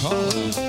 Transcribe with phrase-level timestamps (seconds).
[0.00, 0.67] caller.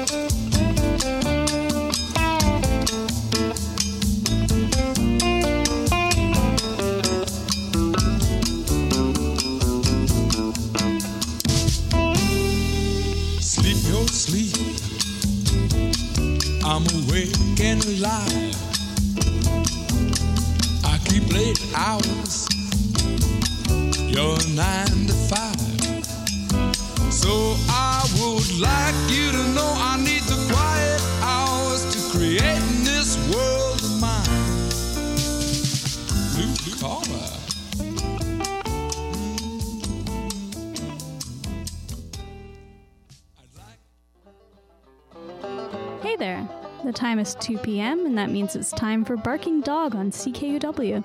[47.40, 51.04] 2 p.m., and that means it's time for Barking Dog on CKUW.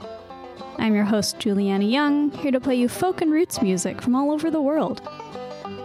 [0.78, 4.32] I'm your host, Juliana Young, here to play you folk and roots music from all
[4.32, 5.00] over the world.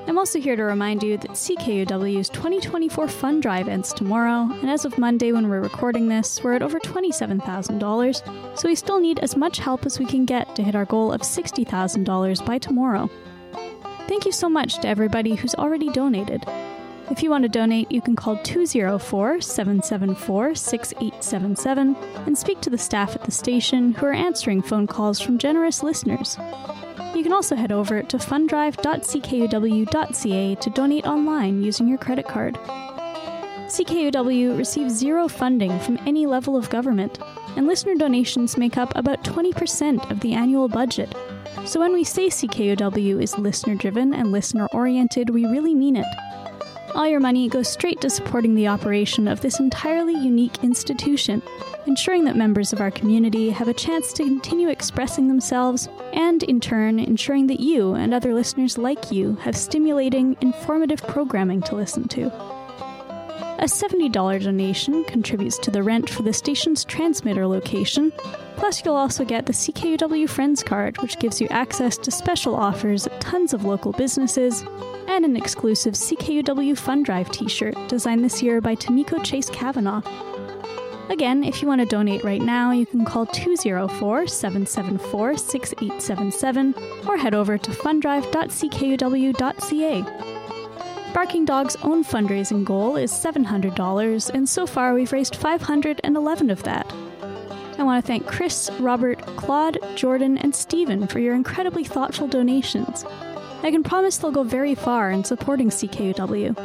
[0.08, 4.86] I'm also here to remind you that CKUW's 2024 Fund Drive ends tomorrow, and as
[4.86, 9.38] of Monday when we're recording this, we're at over $27,000, so we still need as
[9.38, 13.08] much help as we can get to hit our goal of $60,000 by tomorrow.
[14.08, 16.44] Thank you so much to everybody who's already donated.
[17.12, 21.96] If you want to donate, you can call 204 774 6877
[22.28, 25.82] and speak to the staff at the station who are answering phone calls from generous
[25.82, 26.38] listeners.
[27.16, 32.54] You can also head over to fundrive.ckuw.ca to donate online using your credit card.
[32.56, 37.18] CKUW receives zero funding from any level of government,
[37.56, 41.16] and listener donations make up about 20% of the annual budget.
[41.66, 46.06] So when we say CKUW is listener driven and listener oriented, we really mean it.
[46.96, 51.42] All your money goes straight to supporting the operation of this entirely unique institution,
[51.86, 56.60] ensuring that members of our community have a chance to continue expressing themselves, and in
[56.60, 62.08] turn, ensuring that you and other listeners like you have stimulating, informative programming to listen
[62.08, 62.59] to.
[63.60, 68.14] A $70 donation contributes to the rent for the station's transmitter location.
[68.56, 73.06] Plus, you'll also get the CKUW Friends card, which gives you access to special offers
[73.06, 74.64] at tons of local businesses
[75.10, 80.04] and an exclusive CKUW Fund Drive t shirt designed this year by Tamiko Chase Kavanaugh.
[81.10, 86.76] Again, if you want to donate right now, you can call 204 774 6877
[87.10, 90.39] or head over to funddrive.ckuw.ca.
[91.14, 96.92] Barking Dog's own fundraising goal is $700, and so far we've raised 511 of that.
[97.78, 103.06] I want to thank Chris, Robert, Claude, Jordan, and Stephen for your incredibly thoughtful donations.
[103.64, 106.56] I can promise they'll go very far in supporting CKUW.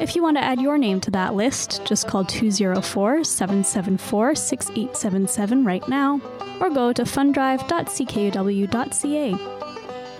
[0.00, 5.64] If you want to add your name to that list, just call 204 774 6877
[5.64, 6.20] right now,
[6.60, 9.71] or go to funddrive.ckuw.ca.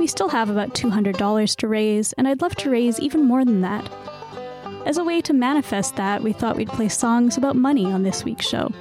[0.02, 3.60] We still have about $200 to raise, and I'd love to raise even more than
[3.60, 3.88] that.
[4.84, 8.24] As a way to manifest that, we thought we'd play songs about money on this
[8.24, 8.72] week's show.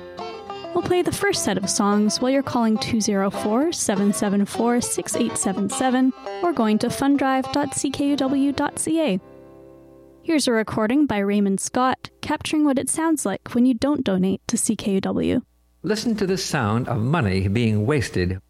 [0.73, 6.11] We'll play the first set of songs while you're calling 204 774 6877
[6.41, 9.19] or going to funddrive.ckuw.ca.
[10.23, 14.41] Here's a recording by Raymond Scott capturing what it sounds like when you don't donate
[14.47, 15.43] to CKUW.
[15.83, 18.41] Listen to the sound of money being wasted.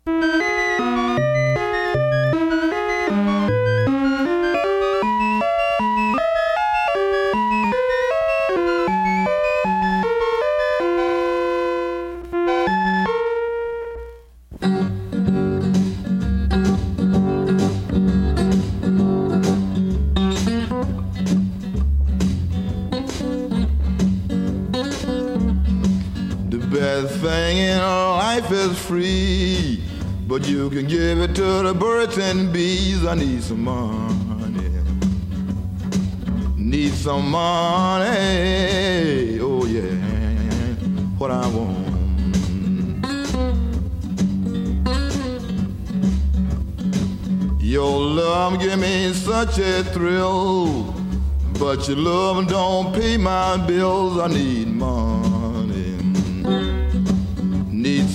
[27.21, 29.83] Thing in life is free,
[30.27, 33.05] but you can give it to the birds and bees.
[33.05, 34.71] I need some money.
[36.57, 38.09] Need some money.
[39.39, 39.95] Oh, yeah.
[41.19, 41.91] What I want.
[47.61, 50.95] Your love give me such a thrill,
[51.59, 54.17] but your love don't pay my bills.
[54.19, 54.90] I need money.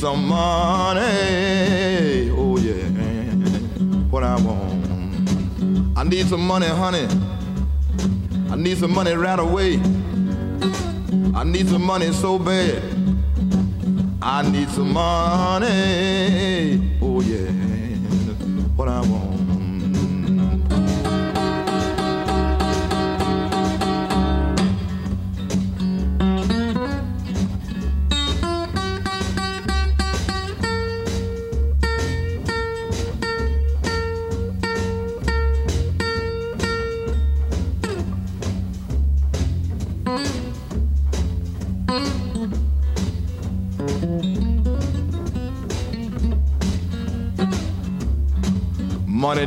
[0.07, 1.03] Some money.
[2.31, 2.75] Oh yeah.
[4.09, 5.99] What I want.
[5.99, 7.09] I need some money, honey.
[8.49, 9.81] I need some money right away.
[11.35, 12.81] I need some money so bad.
[14.23, 15.69] I need some money.
[17.03, 17.66] Oh yeah.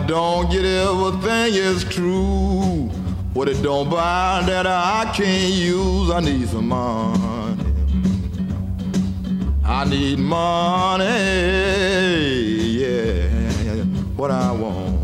[0.09, 2.89] Don't get everything is true.
[3.35, 7.63] What it don't buy that I can't use, I need some money.
[9.63, 11.05] I need money,
[12.81, 13.83] yeah,
[14.17, 14.97] what I want.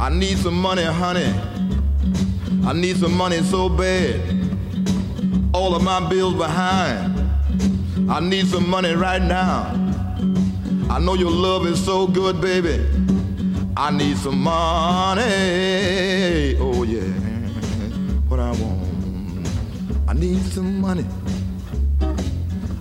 [0.00, 1.34] I need some money, honey.
[2.66, 4.22] I need some money so bad.
[5.52, 7.14] All of my bills behind.
[8.10, 9.74] I need some money right now.
[10.88, 12.97] I know your love is so good, baby.
[13.80, 15.22] I need some money.
[16.58, 17.04] Oh, yeah.
[18.26, 19.48] What I want.
[20.08, 21.06] I need some money.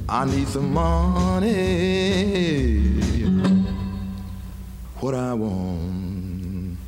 [0.10, 1.54] I need some money.
[5.00, 6.80] What I want.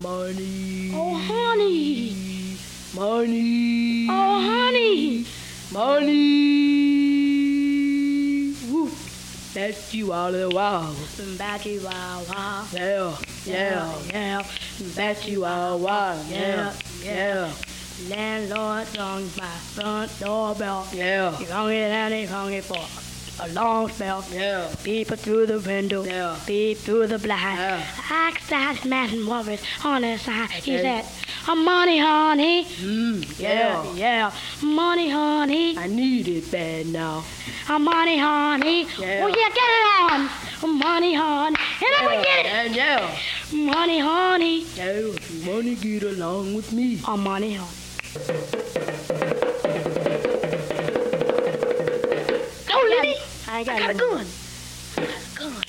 [0.00, 0.92] Money.
[0.96, 2.56] Oh, honey.
[2.92, 4.08] Money.
[4.10, 5.26] Oh, honey.
[5.72, 6.23] Money.
[9.64, 10.94] That's you all the while.
[11.38, 12.66] Batty wow wow.
[12.70, 13.16] Yeah,
[13.46, 13.98] yeah.
[14.12, 14.46] yeah.
[14.94, 16.22] That's you all the while.
[16.28, 17.50] Yeah, yeah,
[18.10, 20.86] Landlord rung my front doorbell.
[20.92, 23.03] yeah, He rung it and he rung it for
[23.40, 24.24] a long spell.
[24.32, 24.68] yeah.
[24.84, 26.36] Peep through the window, Yeah.
[26.46, 27.58] peep through the blind.
[27.58, 27.82] Yeah.
[28.10, 30.50] Asked that man what on his side.
[30.50, 31.04] He said,
[31.48, 33.94] "A money, honey." Mm, Yeah, yeah.
[33.94, 34.30] yeah,
[34.62, 35.76] money, honey.
[35.78, 37.24] I need it bad now.
[37.68, 38.86] A money, honey.
[38.98, 39.24] Yeah.
[39.24, 40.28] Oh yeah, get it on.
[40.62, 41.56] A money, honey.
[41.84, 42.52] And I Yeah, get it.
[42.52, 43.16] and yeah.
[43.52, 44.66] Money, honey.
[44.76, 45.10] Yeah,
[45.44, 47.00] money get along with me.
[47.06, 47.80] A money, honey.
[52.74, 53.14] Go, Liddy.
[53.46, 54.26] I I got, got a gun.
[54.96, 55.62] I got a gun.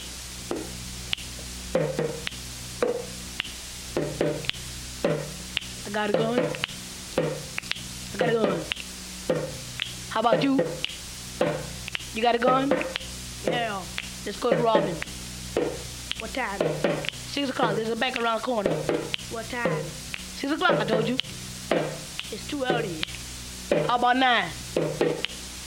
[5.86, 6.40] I got a gun.
[8.14, 8.60] I got a gun.
[10.10, 10.60] How about you?
[12.16, 12.72] You got a gun?
[13.46, 13.82] Yeah.
[14.26, 14.96] Let's go to Robin.
[16.18, 16.60] What time?
[17.12, 17.76] Six o'clock.
[17.76, 18.72] There's a bank around the corner.
[19.30, 19.80] What time?
[19.84, 21.18] Six o'clock, I told you.
[22.32, 23.04] It's too early.
[23.88, 24.50] How about nine?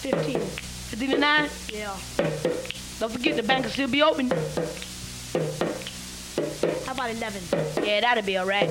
[0.03, 0.41] Fifteen.
[0.89, 1.51] Fifteen to nine?
[1.69, 1.95] Yeah.
[2.99, 4.31] Don't forget the bank will still be open.
[6.87, 7.43] How about eleven?
[7.85, 8.71] Yeah, that'll be alright.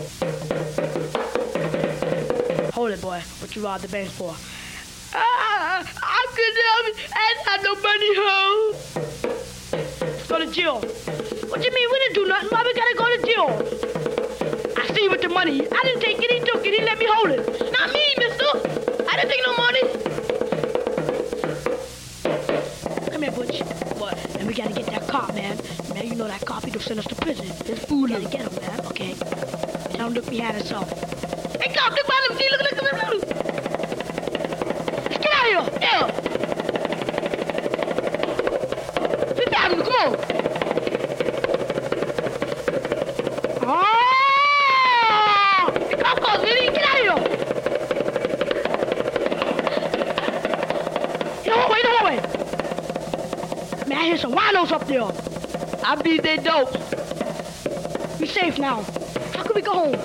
[2.73, 3.21] Hold it, boy.
[3.39, 4.35] What you robbed the bank for?
[5.13, 6.97] Ah, I couldn't help it.
[7.13, 8.75] I didn't have no money home.
[10.27, 10.81] Go to jail.
[11.49, 11.89] What you mean?
[11.91, 12.49] We didn't do nothing.
[12.49, 13.49] Why we gotta go to jail?
[14.77, 15.65] I see you with the money.
[15.65, 16.31] I didn't take it.
[16.31, 16.73] He took it.
[16.73, 17.71] He let me hold it.
[17.71, 18.49] Not me, mister.
[19.07, 20.06] I didn't take no money.
[24.47, 25.57] We gotta get that cop, man.
[25.93, 27.47] Man, you know that cop, he'll send us to prison.
[27.65, 28.79] This fool, gotta get him, man.
[28.87, 29.13] Okay.
[29.91, 30.89] Tell him look behind himself.
[31.61, 32.37] Hey, come, look behind him.
[32.37, 33.21] See, look, look, look, look, look.
[35.21, 35.79] Get out of here!
[35.81, 36.26] Yeah.
[54.71, 55.03] Up there.
[55.83, 56.71] I beat that dope.
[58.19, 58.81] We safe now.
[59.35, 59.95] How can we go home?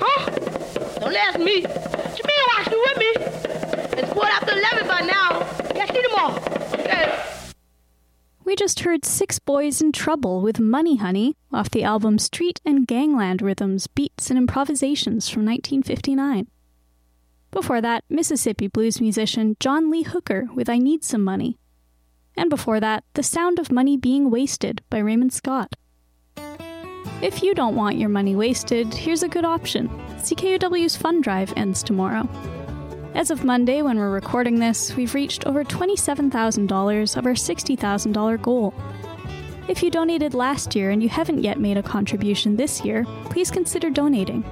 [0.00, 0.30] Huh?
[1.00, 1.62] Don't ask me.
[1.62, 3.12] Mean, watch you with me?
[4.00, 5.42] It's quarter after 11 by now.
[5.92, 6.38] See them all.
[6.80, 7.22] Okay.
[8.44, 12.86] We just heard Six Boys in Trouble with Money Honey off the album Street and
[12.86, 16.48] Gangland Rhythms, Beats and Improvisations from 1959.
[17.50, 21.58] Before that, Mississippi blues musician John Lee Hooker with I Need Some Money.
[22.36, 25.74] And before that, The Sound of Money Being Wasted by Raymond Scott.
[27.20, 29.88] If you don't want your money wasted, here's a good option.
[30.18, 32.28] CKUW's Fund Drive ends tomorrow.
[33.14, 38.74] As of Monday, when we're recording this, we've reached over $27,000 of our $60,000 goal.
[39.68, 43.50] If you donated last year and you haven't yet made a contribution this year, please
[43.50, 44.42] consider donating.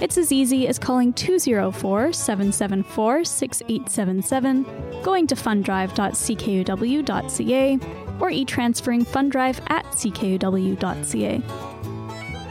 [0.00, 7.78] It's as easy as calling 204 774 6877, going to funddrive.ckuw.ca,
[8.20, 11.42] or e transferring funddrive at ckuw.ca.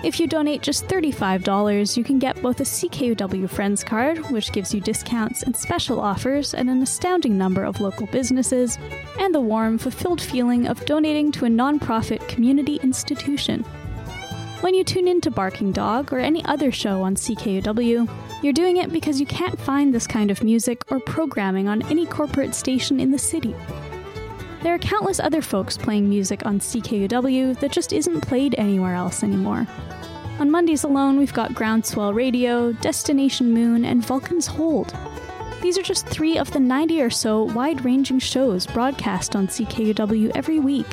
[0.04, 4.74] If you donate just $35, you can get both a CKUW Friends card, which gives
[4.74, 8.77] you discounts and special offers at an astounding number of local businesses,
[9.20, 13.66] and the warm, fulfilled feeling of donating to a nonprofit community institution.
[14.62, 18.10] When you tune in to Barking Dog or any other show on CKUW,
[18.42, 22.08] you're doing it because you can't find this kind of music or programming on any
[22.08, 23.56] corporate station in the city.
[24.64, 29.24] There are countless other folks playing music on CKUW that just isn't played anywhere else
[29.24, 29.68] anymore.
[30.40, 34.92] On Mondays alone, we've got Groundswell Radio, Destination Moon, and Vulcan's Hold.
[35.62, 40.32] These are just three of the 90 or so wide ranging shows broadcast on CKUW
[40.34, 40.88] every week.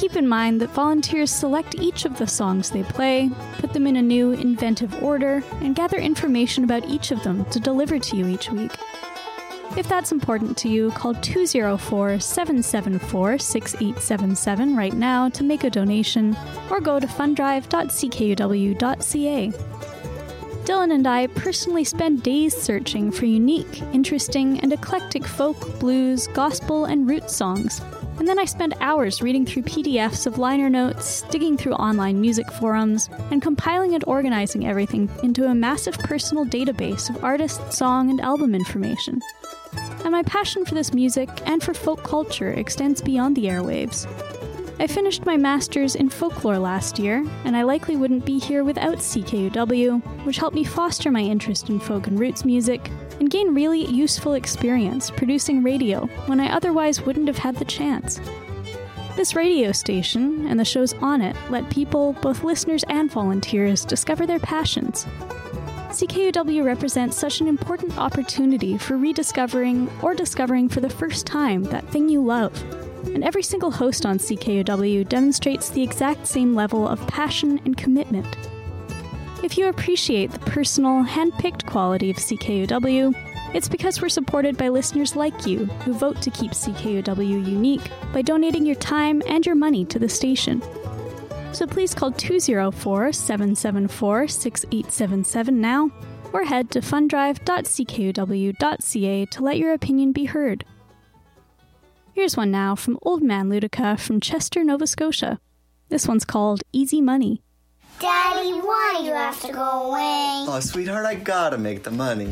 [0.00, 3.28] Keep in mind that volunteers select each of the songs they play,
[3.58, 7.60] put them in a new, inventive order, and gather information about each of them to
[7.60, 8.72] deliver to you each week.
[9.76, 16.34] If that's important to you, call 204 774 6877 right now to make a donation
[16.70, 19.52] or go to fundrive.ckuw.ca.
[20.64, 26.86] Dylan and I personally spend days searching for unique, interesting, and eclectic folk, blues, gospel,
[26.86, 27.82] and roots songs.
[28.20, 32.52] And then I spend hours reading through PDFs of liner notes, digging through online music
[32.52, 38.20] forums, and compiling and organizing everything into a massive personal database of artist, song, and
[38.20, 39.22] album information.
[40.04, 44.06] And my passion for this music and for folk culture extends beyond the airwaves.
[44.80, 48.96] I finished my master's in folklore last year, and I likely wouldn't be here without
[48.96, 53.84] CKUW, which helped me foster my interest in folk and roots music and gain really
[53.84, 58.22] useful experience producing radio when I otherwise wouldn't have had the chance.
[59.16, 64.26] This radio station and the shows on it let people, both listeners and volunteers, discover
[64.26, 65.04] their passions.
[65.90, 71.86] CKUW represents such an important opportunity for rediscovering or discovering for the first time that
[71.88, 72.54] thing you love
[73.06, 78.26] and every single host on CKUW demonstrates the exact same level of passion and commitment.
[79.42, 83.14] If you appreciate the personal, hand picked quality of CKUW,
[83.54, 88.22] it's because we're supported by listeners like you who vote to keep CKUW unique by
[88.22, 90.62] donating your time and your money to the station.
[91.52, 95.90] So please call 204 774 6877 now
[96.32, 100.64] or head to fundrive.ckuw.ca to let your opinion be heard.
[102.12, 105.38] Here's one now from Old Man Luedecke from Chester, Nova Scotia.
[105.90, 107.42] This one's called Easy Money.
[108.00, 110.44] Daddy, why do you have to go away?
[110.48, 112.30] Oh, sweetheart, I gotta make the money.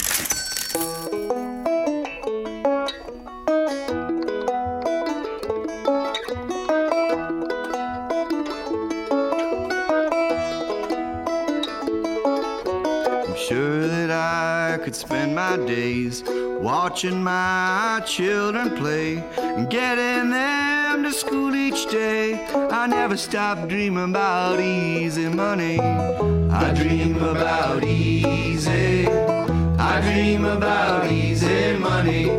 [13.20, 16.22] I'm sure that I could spend my days
[16.60, 22.46] watching my children play and getting them to school each day.
[22.70, 25.78] I never stop dreaming about easy money.
[25.78, 29.06] I dream about easy.
[29.08, 32.30] I dream about easy money.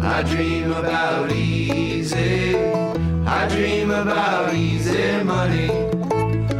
[0.00, 2.56] I dream about easy.
[2.56, 5.70] I dream about easy money.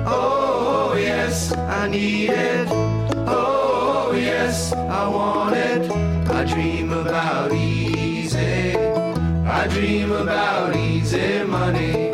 [0.06, 2.68] Oh, yes, I need it.
[3.26, 6.12] Oh, yes, I want it.
[6.42, 8.76] I dream about easy.
[8.76, 12.12] I dream about easy money.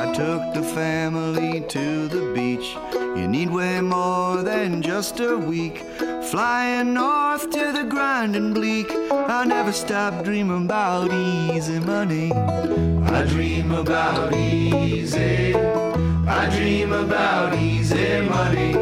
[0.00, 2.78] I took the family to the beach.
[2.94, 5.84] You need way more than just a week.
[6.30, 8.90] Flying north to the grinding bleak.
[8.90, 12.32] I never stop dreaming about easy money.
[12.32, 15.91] I dream about easy.
[16.26, 18.76] I dream about easy money.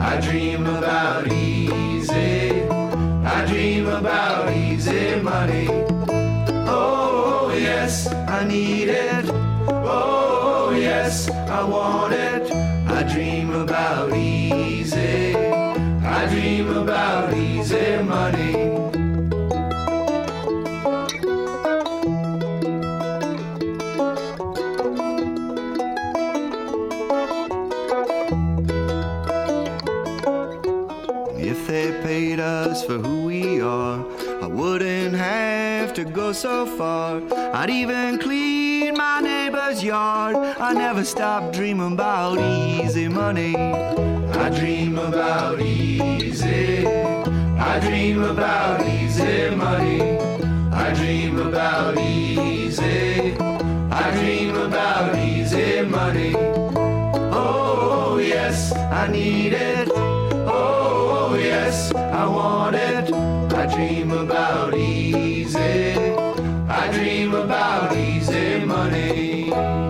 [0.00, 2.62] I dream about easy.
[3.24, 5.68] I dream about easy money.
[6.66, 9.24] Oh, yes, I need it.
[9.68, 12.52] Oh, yes, I want it.
[12.52, 14.63] I dream about easy.
[36.04, 37.22] To go so far.
[37.54, 40.36] I'd even clean my neighbor's yard.
[40.36, 43.56] I never stop dreaming about easy money.
[43.56, 46.86] I dream about easy.
[46.86, 50.18] I dream about easy money.
[50.72, 53.36] I dream about easy.
[53.38, 56.34] I dream about easy money.
[57.32, 59.88] Oh, yes, I need it.
[59.94, 63.43] Oh, yes, I want it.
[63.56, 65.94] I dream about easy.
[66.68, 69.83] I dream about easy money.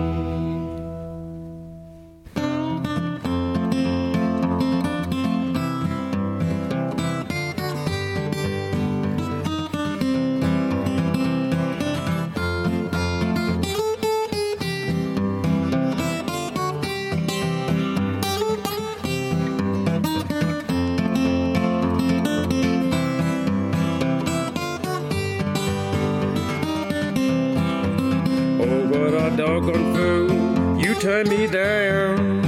[29.35, 30.79] Doggone fool.
[30.79, 32.43] You turn me down.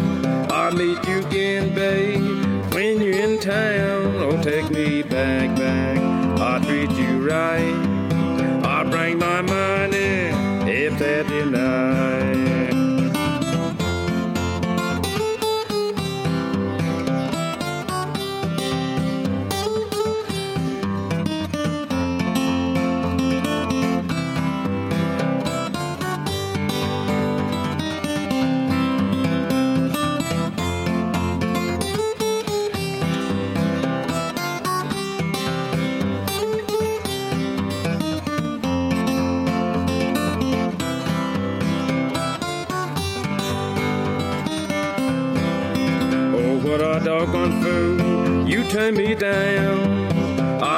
[0.51, 2.73] I'll meet you again, babe.
[2.73, 5.96] When you're in town, oh, take me back, back.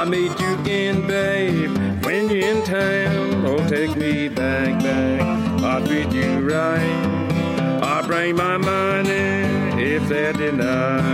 [0.10, 2.04] Meet you again, babe.
[2.04, 5.22] When you're in town, oh, take me back, back.
[5.64, 7.82] I'll treat you right.
[7.84, 9.44] I'll bring my money
[9.82, 11.09] if they deny.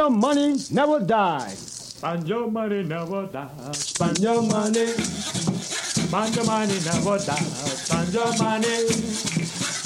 [0.00, 1.48] Your money, never die.
[1.50, 3.72] Spend your money, never die.
[3.72, 4.86] Spend your money.
[4.86, 7.44] Spend your money, never die.
[7.84, 8.76] Spend your money.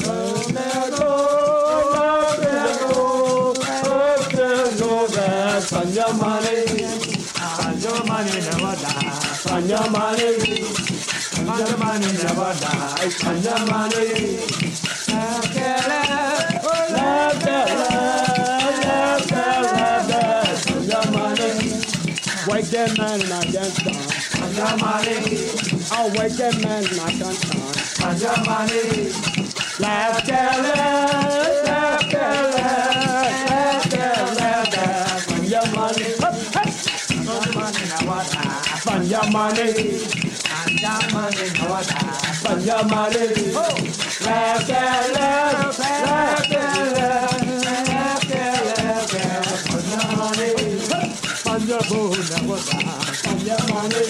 [0.06, 1.10] Oh, there go,
[1.74, 5.60] oh, there go, oh, there go, there.
[5.60, 6.62] Spend your money.
[7.34, 9.10] Spend your money, never die.
[9.42, 10.62] Spend your money.
[11.34, 13.08] Spend your money, never die.
[13.18, 15.43] Spend your money.
[22.74, 23.96] dead man and I can't stand.
[25.92, 27.74] I'm a wicked man and I can't stand.
[29.78, 30.76] Laugh, tell it,
[31.66, 36.04] laugh, tell it, laugh, tell it, laugh, from your money.
[38.82, 39.70] From your money,
[40.50, 41.46] from your money,
[42.42, 43.28] from your money.
[44.24, 47.53] Laugh, tell it, laugh.
[51.64, 52.78] Sanjo bo nyawada.
[53.22, 54.02] Sanjo mane.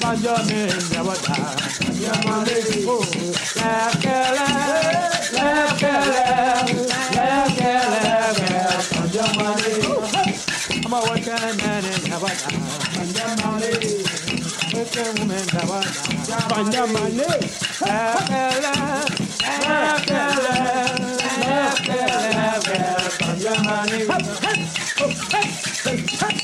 [0.00, 1.36] Sanjo me nyawada.
[1.76, 2.56] Sanjo mane.
[2.88, 3.04] Oh,
[3.60, 4.48] lekele,
[5.36, 6.24] lekele,
[7.12, 8.52] lekele,
[8.88, 9.72] sanjo mane.
[10.86, 12.48] Ama waka mane nyawada.
[12.94, 13.70] Sanjo mane.
[14.72, 16.00] Waka mane nyawada.
[16.48, 17.28] Sanjo mane.
[17.84, 18.72] Lekele,
[19.60, 20.54] lekele,
[21.44, 24.00] lekele, sanjo mane.
[24.96, 25.48] Hey, hey,
[25.84, 26.43] hey, hey, hey.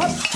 [0.00, 0.30] money.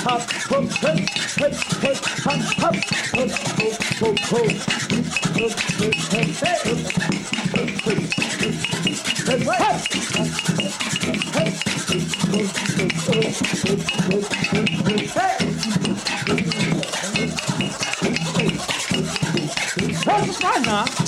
[20.65, 21.04] Spend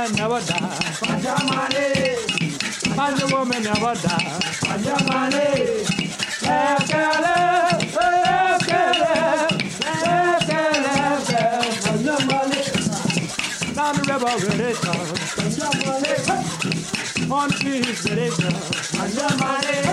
[0.00, 0.56] woman never die.
[1.00, 1.86] Pajamale.
[2.96, 4.38] Pajama woman never die.
[4.64, 5.46] Pajamale.
[6.40, 7.36] Ekele,
[8.00, 9.14] ekele,
[9.82, 10.74] ekele,
[11.84, 12.60] Pajamale.
[13.74, 14.76] Down the river with it,
[15.36, 16.12] Pajamale.
[17.30, 18.34] On the beach with it,
[18.96, 19.89] Pajamale.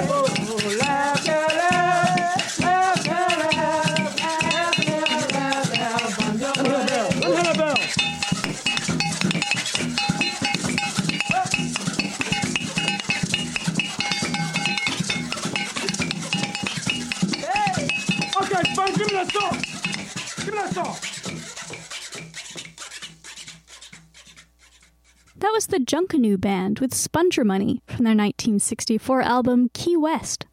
[25.98, 30.46] Junkanoo Band with Sponger Money from their 1964 album Key West.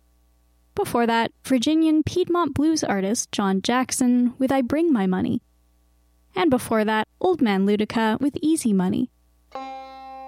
[0.75, 5.43] Before that, Virginian Piedmont blues artist John Jackson with I Bring My Money.
[6.35, 9.11] And before that, Old Man Luedecke with Easy Money.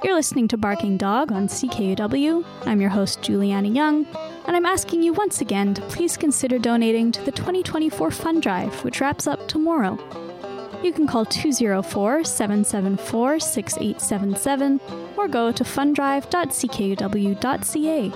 [0.05, 2.45] You're listening to Barking Dog on CKUW.
[2.67, 4.05] I'm your host, Juliana Young,
[4.47, 8.85] and I'm asking you once again to please consider donating to the 2024 Fund Drive,
[8.85, 9.99] which wraps up tomorrow.
[10.87, 14.81] You can call 204 774 6877
[15.17, 18.09] or go to funddrive.ckuw.ca.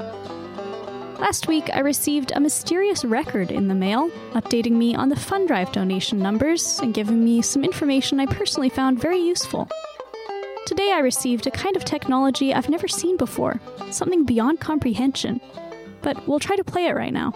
[1.18, 5.72] Last week, I received a mysterious record in the mail, updating me on the Fundrive
[5.72, 9.68] donation numbers and giving me some information I personally found very useful.
[10.64, 15.40] Today, I received a kind of technology I've never seen before, something beyond comprehension.
[16.02, 17.34] But we'll try to play it right now.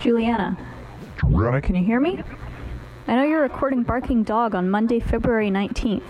[0.00, 0.58] Juliana,
[1.20, 2.22] can you hear me?
[3.06, 6.02] I know you're recording Barking Dog on Monday, February 19th.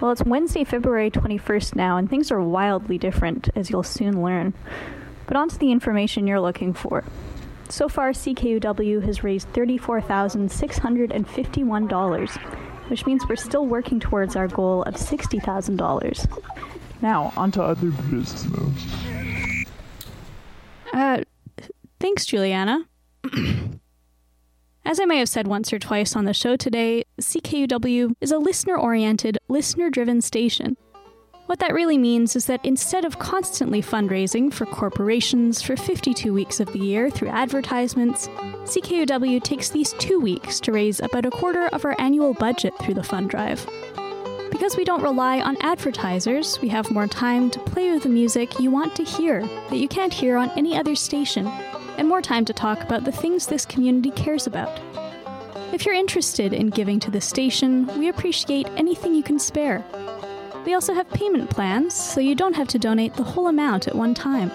[0.00, 4.52] Well, it's Wednesday, February 21st now, and things are wildly different, as you'll soon learn.
[5.26, 7.04] But on to the information you're looking for.
[7.68, 12.36] So far, CKUW has raised $34,651,
[12.90, 16.42] which means we're still working towards our goal of $60,000.
[17.00, 18.46] Now, on to other business.
[20.92, 21.22] Uh,
[22.00, 22.88] thanks, Juliana.
[24.84, 28.38] As I may have said once or twice on the show today, CKUW is a
[28.38, 30.76] listener oriented, listener driven station.
[31.46, 36.58] What that really means is that instead of constantly fundraising for corporations for 52 weeks
[36.58, 38.26] of the year through advertisements,
[38.64, 42.94] CKUW takes these two weeks to raise about a quarter of our annual budget through
[42.94, 43.64] the fund drive.
[44.50, 48.58] Because we don't rely on advertisers, we have more time to play with the music
[48.58, 51.46] you want to hear that you can't hear on any other station,
[51.98, 54.80] and more time to talk about the things this community cares about.
[55.72, 59.84] If you're interested in giving to the station, we appreciate anything you can spare.
[60.64, 63.94] We also have payment plans, so you don't have to donate the whole amount at
[63.94, 64.50] one time.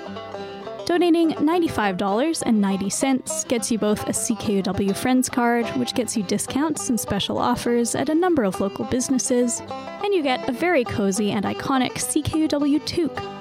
[0.85, 7.37] Donating $95.90 gets you both a CKUW Friends card, which gets you discounts and special
[7.37, 11.95] offers at a number of local businesses, and you get a very cozy and iconic
[11.95, 13.36] CKUW toque.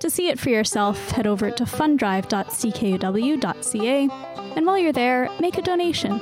[0.00, 4.08] To see it for yourself, head over to funddrive.ckuw.ca,
[4.56, 6.18] and while you're there, make a donation.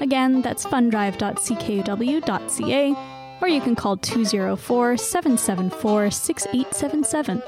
[0.00, 2.94] Again, that's funddrive.ckuw.ca,
[3.40, 7.42] or you can call 204 774 6877.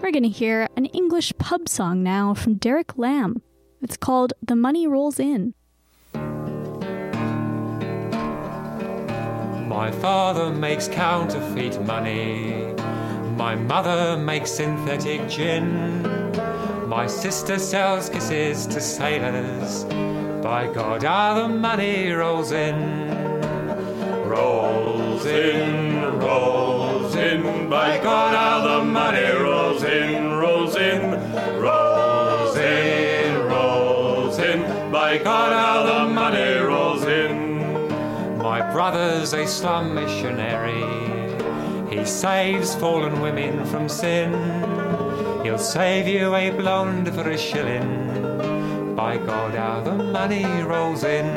[0.00, 3.42] We're going to hear an English pub song now from Derek Lamb.
[3.82, 5.54] It's called The Money Rolls In.
[9.68, 12.76] My father makes counterfeit money.
[13.36, 16.02] My mother makes synthetic gin.
[16.88, 19.84] My sister sells kisses to sailors.
[20.40, 23.10] By God, how the money rolls in.
[24.24, 27.68] Rolls in, rolls in.
[27.68, 31.00] By God, how the money rolls in, rolls in,
[31.60, 34.92] rolls in, rolls in.
[34.92, 37.88] By God, how the money rolls in.
[38.38, 41.13] My brother's a slum missionary.
[41.94, 44.32] He saves fallen women from sin.
[45.44, 48.96] He'll save you a blonde for a shilling.
[48.96, 51.32] By God, how the money rolls in.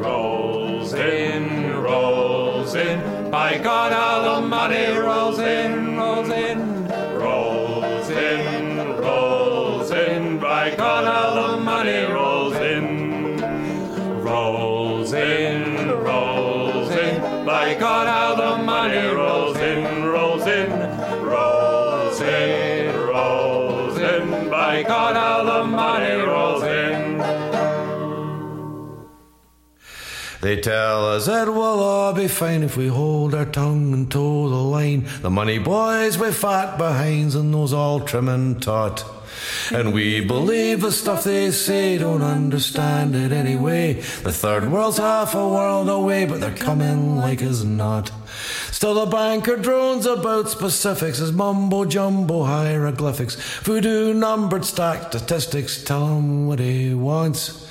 [0.00, 3.30] Rolls in, rolls in.
[3.30, 6.88] By God, how the money rolls in, rolls in.
[7.16, 10.40] Rolls in, rolls in.
[10.40, 13.40] By God, how the money rolls in.
[14.24, 17.44] Rolls in, rolls in.
[17.46, 18.08] By God,
[30.44, 34.50] They tell us that we'll all be fine if we hold our tongue and toe
[34.50, 35.08] the line.
[35.22, 39.06] The money boys with fat behinds and those all trim and taut.
[39.72, 43.94] And we believe the stuff they say, don't understand it anyway.
[43.94, 48.10] The third world's half a world away, but they're coming like as not.
[48.70, 53.36] Still the banker drones about specifics as mumbo jumbo hieroglyphics.
[53.60, 57.63] Voodoo numbered stack statistics tell him what he wants.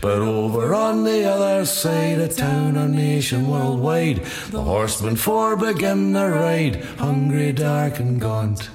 [0.00, 6.14] But over on the other side of town or nation worldwide, the horsemen four begin
[6.14, 8.70] their ride, hungry, dark, and gaunt.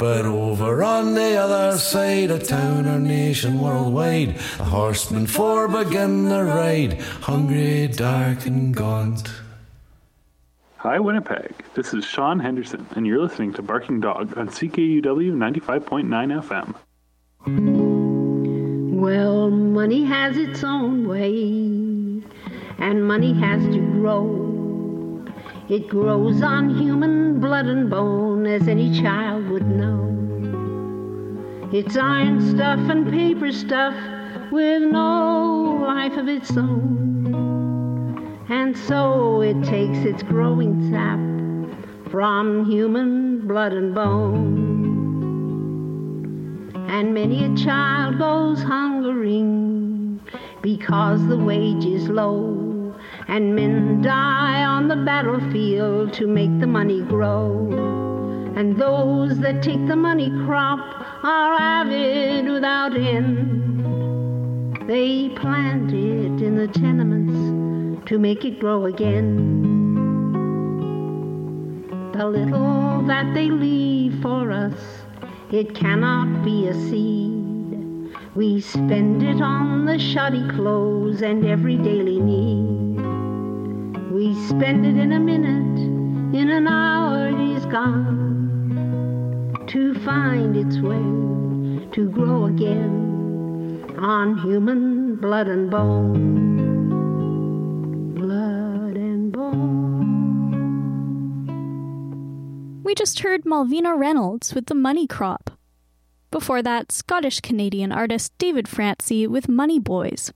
[0.00, 6.28] But over on the other side of town or nation worldwide, the horsemen four begin
[6.28, 9.30] their ride, hungry, dark, and gaunt.
[10.78, 11.54] Hi, Winnipeg.
[11.74, 16.74] This is Sean Henderson, and you're listening to Barking Dog on CKUW 95.9
[17.46, 17.93] FM.
[19.04, 22.22] Well, money has its own way,
[22.78, 25.26] and money has to grow.
[25.68, 30.08] It grows on human blood and bone, as any child would know.
[31.70, 33.94] It's iron stuff and paper stuff
[34.50, 38.40] with no life of its own.
[38.48, 44.83] And so it takes its growing sap from human blood and bone.
[46.96, 50.20] And many a child goes hungering
[50.62, 52.94] because the wage is low.
[53.26, 57.66] And men die on the battlefield to make the money grow.
[58.54, 60.78] And those that take the money crop
[61.24, 64.86] are avid without end.
[64.88, 69.26] They plant it in the tenements to make it grow again.
[72.12, 75.03] The little that they leave for us,
[75.52, 78.12] it cannot be a seed.
[78.34, 83.00] We spend it on the shoddy clothes and every daily need.
[84.10, 88.22] We spend it in a minute, in an hour it is gone.
[89.68, 96.83] To find its way, to grow again on human blood and bone.
[102.84, 105.52] We just heard Malvina Reynolds with The Money Crop.
[106.30, 110.34] Before that, Scottish Canadian artist David Francey with Money Boys.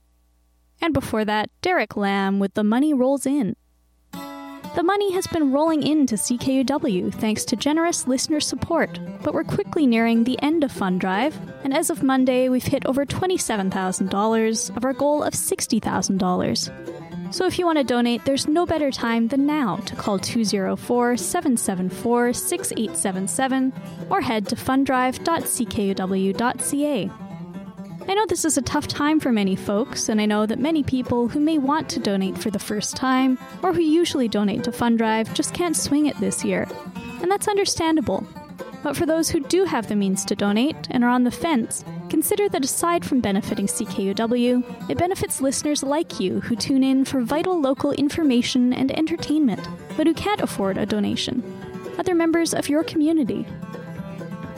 [0.81, 3.55] And before that, Derek Lamb with The Money Rolls In.
[4.11, 9.43] The money has been rolling in to CKUW thanks to generous listener support, but we're
[9.43, 14.75] quickly nearing the end of Fund Drive, and as of Monday, we've hit over $27,000
[14.75, 16.98] of our goal of $60,000.
[17.31, 21.15] So if you want to donate, there's no better time than now to call 204
[21.15, 23.71] 774 6877
[24.09, 27.11] or head to funddrive.ckuw.ca.
[28.07, 30.81] I know this is a tough time for many folks, and I know that many
[30.81, 34.71] people who may want to donate for the first time or who usually donate to
[34.71, 36.67] Fund Drive just can't swing it this year.
[37.21, 38.25] And that's understandable.
[38.81, 41.83] But for those who do have the means to donate and are on the fence,
[42.09, 47.21] consider that aside from benefiting CKUW, it benefits listeners like you who tune in for
[47.21, 51.43] vital local information and entertainment, but who can't afford a donation.
[51.97, 53.45] Other members of your community.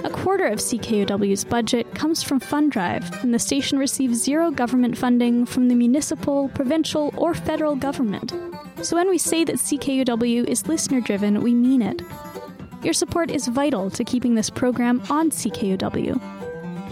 [0.04, 4.98] A quarter of CKUW's budget comes from Fund Drive, and the station receives zero government
[4.98, 8.34] funding from the municipal, provincial, or federal government.
[8.82, 12.02] So when we say that CKUW is listener driven, we mean it.
[12.84, 16.20] Your support is vital to keeping this program on CKUW.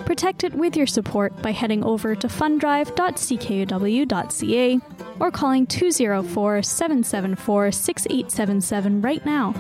[0.06, 4.80] Protect it with your support by heading over to funddrive.ckuw.ca
[5.20, 9.54] or calling 204 774 6877 right now.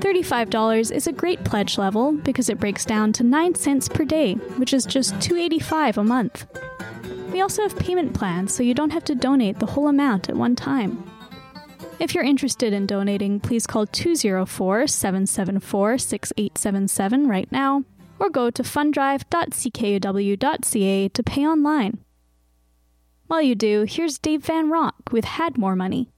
[0.00, 4.34] $35 is a great pledge level because it breaks down to 9 cents per day,
[4.58, 6.46] which is just $2.85 a month.
[7.32, 10.36] We also have payment plans so you don't have to donate the whole amount at
[10.36, 11.02] one time.
[12.00, 17.84] If you're interested in donating, please call 204 774 6877 right now
[18.18, 21.98] or go to funddrive.ckuw.ca to pay online.
[23.26, 26.10] While you do, here's Dave Van Ronk with Had More Money.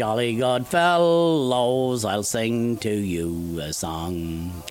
[0.00, 4.62] Jolly good fellows, I'll sing to you a song.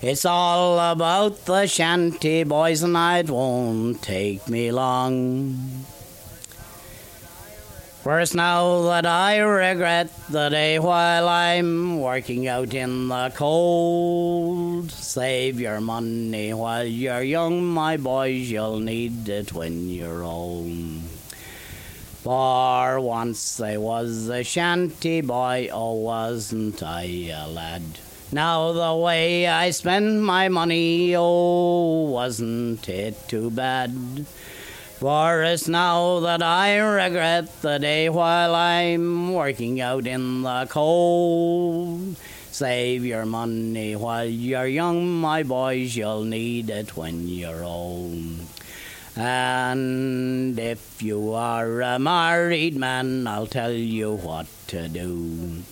[0.00, 5.84] It's all about the shanty boys, and it won't take me long.
[8.02, 14.90] First, now that I regret the day while I'm working out in the cold.
[14.90, 19.90] Save your money while you're young, my boys, you'll need it when.
[22.22, 27.82] For once I was a shanty boy, oh, wasn't I a lad?
[28.30, 34.24] Now the way I spend my money, oh, wasn't it too bad?
[35.00, 42.14] For it's now that I regret the day while I'm working out in the cold.
[42.52, 48.41] Save your money while you're young, my boys, you'll need it when you're old.
[49.14, 55.62] And if you are a married man, I'll tell you what to do.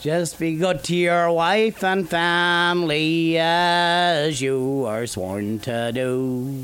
[0.00, 6.62] Just be good to your wife and family as you are sworn to do.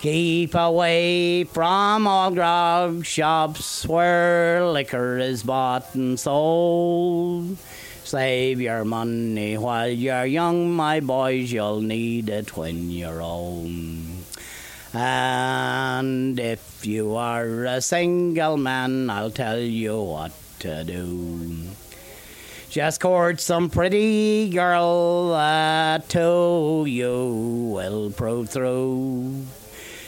[0.00, 7.58] Keep away from all grog shops where liquor is bought and sold.
[8.04, 14.15] Save your money while you're young, my boys, you'll need it when you're old.
[14.98, 21.66] And if you are a single man, I'll tell you what to do.
[22.70, 29.44] Just court some pretty girl that to you will prove through.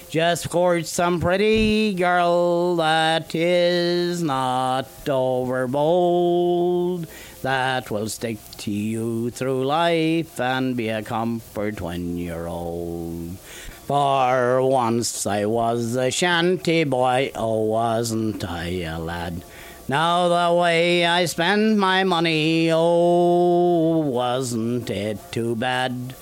[0.08, 7.06] Just court some pretty girl that is not overbold,
[7.42, 13.36] that will stick to you through life and be a comfort when you're old.
[13.88, 19.42] For once I was a shanty boy, oh, wasn't I a lad?
[19.88, 26.14] Now the way I spend my money, oh, wasn't it too bad?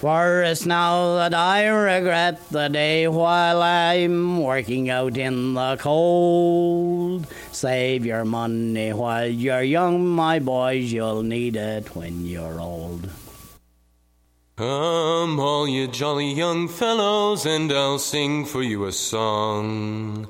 [0.00, 7.28] For it's now that I regret the day while I'm working out in the cold.
[7.52, 13.08] Save your money while you're young, my boys, you'll need it when you're old.
[14.58, 20.26] Come, all you jolly young fellows, and I'll sing for you a song.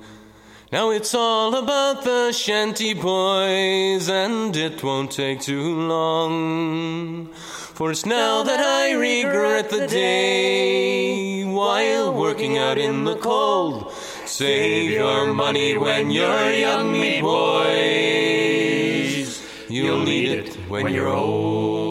[0.70, 7.28] Now it's all about the shanty boys, and it won't take too long.
[7.32, 13.90] For it's now that I regret the day while working out in the cold.
[14.26, 17.80] Save your money when you're young, me boys.
[19.70, 21.87] You'll need it when you're old.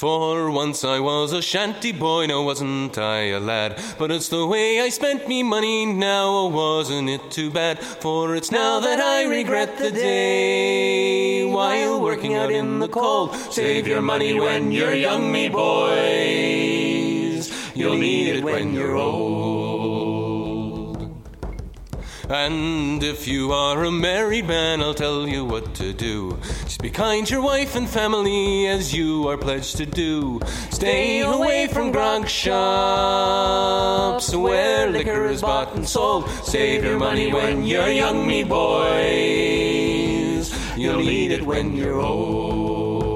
[0.00, 3.78] For once I was a shanty boy, now wasn't I a lad?
[3.98, 7.78] But it's the way I spent me money now, wasn't it too bad?
[7.80, 13.34] For it's now that I regret the day while working out in the cold.
[13.52, 15.92] Save your money when you're young, me boys.
[17.76, 19.79] You'll need it when you're old.
[22.32, 26.38] And if you are a married man, I'll tell you what to do.
[26.62, 30.40] Just be kind to your wife and family as you are pledged to do.
[30.70, 32.62] Stay away from grog shops
[34.32, 36.30] where liquor is bought and sold.
[36.44, 38.70] Save your money when you're young, me boys.
[40.78, 43.10] You'll need it when you're old.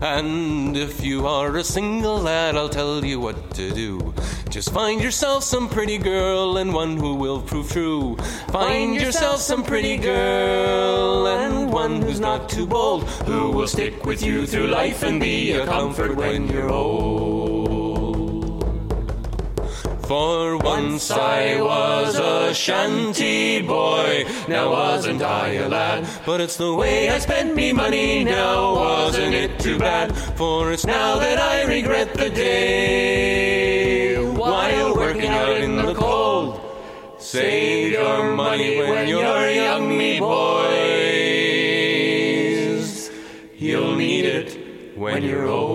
[0.00, 4.14] And if you are a single lad, I'll tell you what to do.
[4.52, 8.16] Just find yourself some pretty girl and one who will prove true.
[8.48, 14.22] Find yourself some pretty girl and one who's not too bold, who will stick with
[14.22, 17.72] you through life and be a comfort when you're old.
[20.06, 26.06] For once I was a shanty boy, now wasn't I a lad?
[26.26, 30.14] But it's the way I spent me money now, wasn't it too bad?
[30.36, 33.51] For it's now that I regret the day
[34.42, 36.60] while working out in the cold.
[37.18, 40.32] Save your money when you're young, me boys.
[43.56, 45.72] You'll need it when you're old.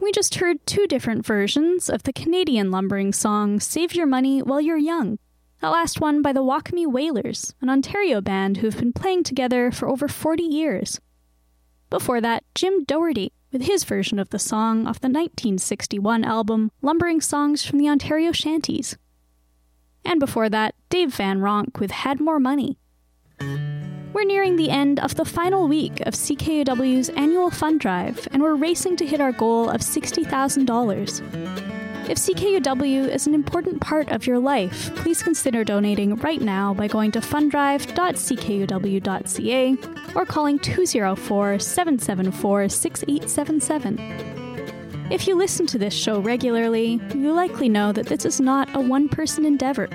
[0.00, 4.60] We just heard two different versions of the Canadian lumbering song Save Your Money While
[4.60, 5.18] You're Young.
[5.62, 9.88] That last one by the Wakami Wailers, an Ontario band who've been playing together for
[9.88, 11.00] over 40 years.
[11.88, 17.20] Before that, Jim Doherty with his version of the song off the 1961 album Lumbering
[17.20, 18.96] Songs from the Ontario Shanties.
[20.04, 22.78] And before that, Dave Van Ronk with Had More Money.
[24.12, 28.56] We're nearing the end of the final week of CKUW's annual fund drive, and we're
[28.56, 31.89] racing to hit our goal of $60,000.
[32.10, 36.88] If CKUW is an important part of your life, please consider donating right now by
[36.88, 39.76] going to funddrive.ckuw.ca
[40.16, 43.98] or calling 204 774 6877.
[45.12, 48.80] If you listen to this show regularly, you likely know that this is not a
[48.80, 49.88] one person endeavor.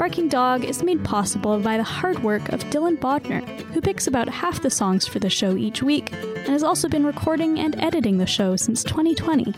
[0.00, 4.30] Barking Dog is made possible by the hard work of Dylan Bodner, who picks about
[4.30, 8.16] half the songs for the show each week and has also been recording and editing
[8.16, 9.52] the show since 2020.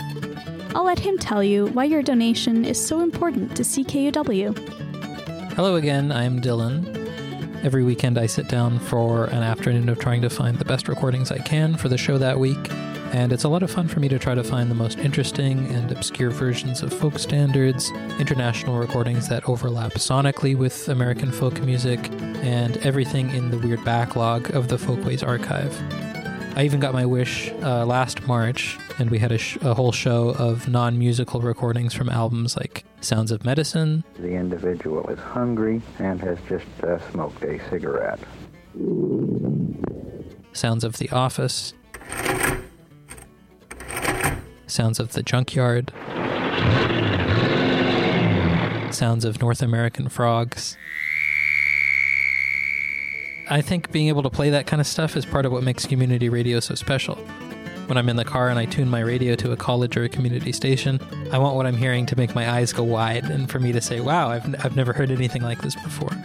[0.74, 4.59] I'll let him tell you why your donation is so important to CKUW.
[5.53, 6.93] Hello again, I'm Dylan.
[7.62, 11.30] Every weekend I sit down for an afternoon of trying to find the best recordings
[11.30, 12.68] I can for the show that week,
[13.13, 15.67] and it's a lot of fun for me to try to find the most interesting
[15.67, 22.11] and obscure versions of folk standards, international recordings that overlap sonically with American folk music,
[22.43, 25.79] and everything in the weird backlog of the Folkways archive.
[26.57, 29.93] I even got my wish uh, last March, and we had a, sh- a whole
[29.93, 35.83] show of non musical recordings from albums like Sounds of Medicine, The individual is hungry
[35.99, 38.21] and has just uh, smoked a cigarette.
[40.53, 41.75] Sounds of The Office,
[44.73, 45.93] Sounds of the Junkyard,
[48.91, 50.79] Sounds of North American Frogs.
[53.51, 55.85] I think being able to play that kind of stuff is part of what makes
[55.85, 57.16] community radio so special.
[57.87, 60.09] When I'm in the car and I tune my radio to a college or a
[60.09, 60.99] community station,
[61.31, 63.81] I want what I'm hearing to make my eyes go wide and for me to
[63.83, 66.16] say, wow, I've, I've never heard anything like this before.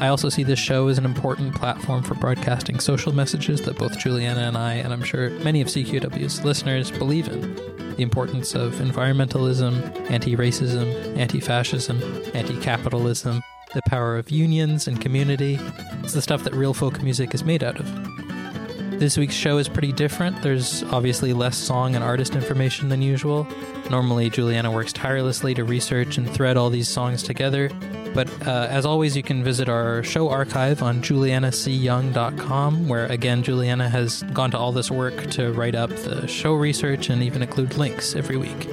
[0.00, 3.98] I also see this show as an important platform for broadcasting social messages that both
[3.98, 7.54] Juliana and I, and I'm sure many of CKUW's listeners, believe in.
[7.96, 11.98] The importance of environmentalism, anti racism, anti fascism,
[12.34, 13.42] anti capitalism,
[13.72, 15.58] the power of unions and community.
[16.02, 19.00] It's the stuff that real folk music is made out of.
[19.00, 20.42] This week's show is pretty different.
[20.42, 23.46] There's obviously less song and artist information than usual.
[23.90, 27.70] Normally, Juliana works tirelessly to research and thread all these songs together.
[28.16, 33.90] But uh, as always, you can visit our show archive on julianacyoung.com, where again, Juliana
[33.90, 37.76] has gone to all this work to write up the show research and even include
[37.76, 38.68] links every week.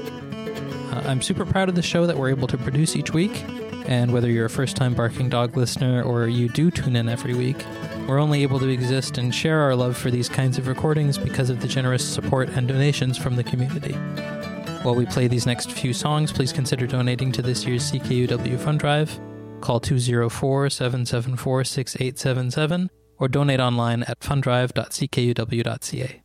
[0.93, 3.43] Uh, I'm super proud of the show that we're able to produce each week.
[3.85, 7.33] And whether you're a first time Barking Dog listener or you do tune in every
[7.33, 7.65] week,
[8.07, 11.49] we're only able to exist and share our love for these kinds of recordings because
[11.49, 13.95] of the generous support and donations from the community.
[14.83, 18.79] While we play these next few songs, please consider donating to this year's CKUW Fund
[18.79, 19.19] Drive.
[19.64, 26.22] Call 204 774 6877 or donate online at funddrive.ckuw.ca.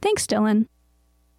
[0.00, 0.68] Thanks, Dylan.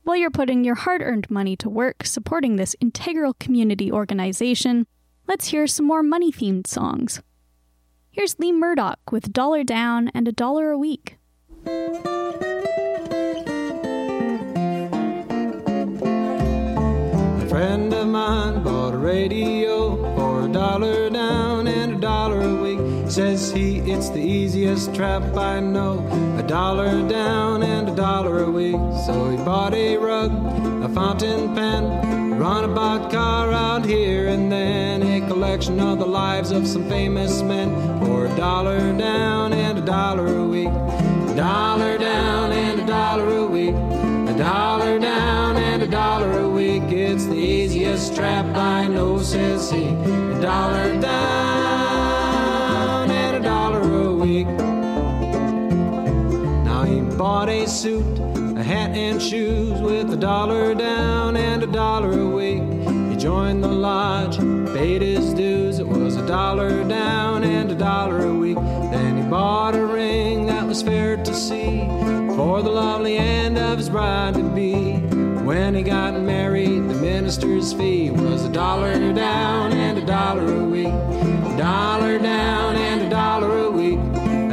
[0.04, 4.88] While you're putting your hard earned money to work supporting this integral community organization,
[5.26, 7.22] let's hear some more money themed songs.
[8.12, 11.18] Here's Lee Murdoch with Dollar Down and a Dollar a Week.
[17.50, 23.10] Friend of mine bought a radio for a dollar down and a dollar a week.
[23.10, 25.98] Says he it's the easiest trap I know.
[26.38, 28.80] A dollar down and a dollar a week.
[29.04, 30.32] So he bought a rug,
[30.84, 36.52] a fountain pen, a runabout car out here and then a collection of the lives
[36.52, 40.70] of some famous men for a dollar down and a dollar a week.
[41.32, 44.19] A dollar down and a dollar a week.
[44.40, 46.84] A dollar down and a dollar a week.
[46.84, 47.60] It's the easiest
[47.90, 49.88] easiest trap I know, says he.
[49.88, 52.32] A dollar down
[53.12, 54.48] and a dollar a week.
[56.66, 58.20] Now he bought a suit,
[58.58, 62.64] a hat and shoes with a dollar down and a dollar a week.
[63.12, 64.38] He joined the lodge,
[64.74, 65.80] paid his dues.
[65.80, 68.56] It was a dollar down and a dollar a week.
[68.56, 71.99] Then he bought a ring that was fair to see
[72.40, 74.94] for the lovely end of his bride to be.
[75.44, 80.64] When he got married, the minister's fee was a dollar down and a dollar a
[80.64, 80.88] week.
[80.88, 84.00] A dollar down and a dollar a week.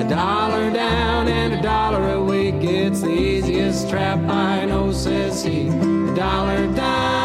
[0.05, 2.57] A dollar down and a dollar a week.
[2.57, 5.68] It's the easiest trap I know, says he.
[5.68, 7.15] A dollar down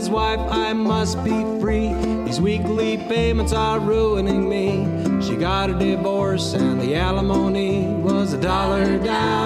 [0.00, 1.92] his wife, I must be free.
[2.24, 5.20] These weekly payments are ruining me.
[5.22, 9.39] She got a divorce and the alimony was a dollar down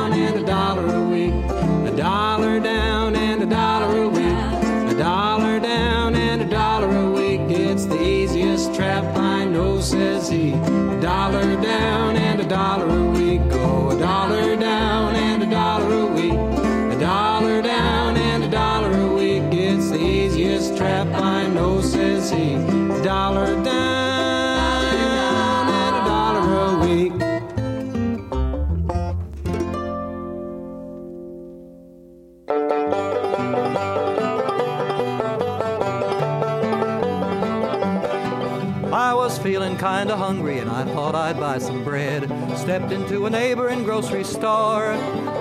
[42.64, 44.94] Stepped into a neighboring grocery store.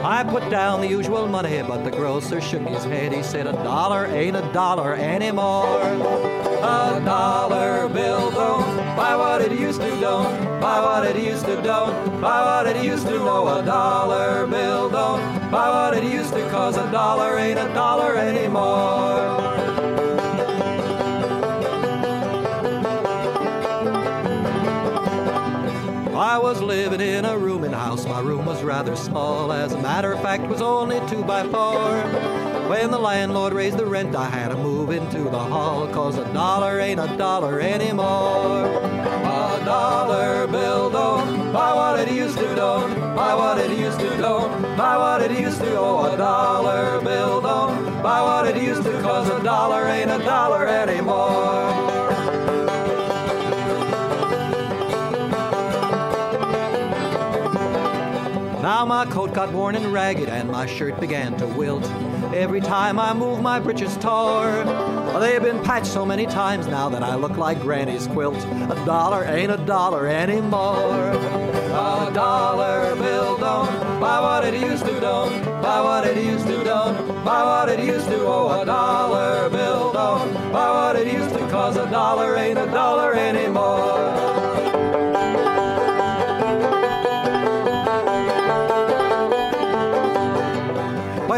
[0.03, 3.13] I put down the usual money, but the grocer shook his head.
[3.13, 5.80] He said, A dollar ain't a dollar anymore.
[5.80, 11.61] A dollar bill don't buy what it used to, don't buy what it used to,
[11.61, 13.13] don't buy what it used to.
[13.13, 17.74] No, a dollar bill don't buy what it used to, cause a dollar ain't a
[17.74, 19.32] dollar anymore.
[26.43, 28.05] Was living in a rooming house.
[28.05, 29.53] My room was rather small.
[29.53, 32.01] As a matter of fact, was only two by four.
[32.67, 35.87] When the landlord raised the rent, I had to move into the hall.
[35.87, 38.65] Cause a dollar ain't a dollar anymore.
[38.65, 44.09] A dollar bill don't buy what it used to, don't buy what it used to,
[44.17, 45.77] don't buy what it used to.
[45.77, 50.19] Oh, a dollar bill don't buy what it used to, cause a dollar ain't a
[50.19, 51.72] dollar anymore.
[58.64, 61.84] Now my coat got worn and ragged and my shirt began to wilt.
[62.34, 64.64] Every time I move, my breeches tore.
[65.20, 68.38] They've been patched so many times now that I look like Granny's quilt.
[68.38, 71.09] A dollar ain't a dollar anymore.
[71.11, 76.64] A dollar bill don't buy what it used to, don't buy what it used to,
[76.64, 78.20] don't buy what it used to.
[78.22, 82.68] Oh, a dollar bill don't buy what it used to, cause a dollar ain't a
[82.68, 84.32] dollar anymore.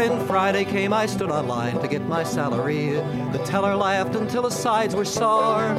[0.08, 2.90] When Friday came, I stood online to get my salary.
[3.32, 5.74] The teller laughed until his sides were sore.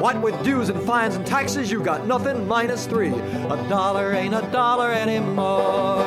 [0.00, 3.10] What with dues and fines and taxes, you got nothing minus three.
[3.10, 5.98] A dollar ain't a dollar anymore.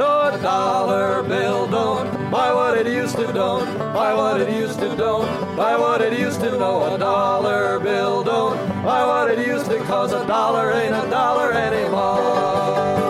[0.00, 4.96] No dollar bill don't buy what it used to, don't buy what it used to,
[4.96, 6.50] don't buy what it used to.
[6.50, 11.08] No, a dollar bill don't buy what it used to, cause a dollar ain't a
[11.08, 13.01] dollar anymore.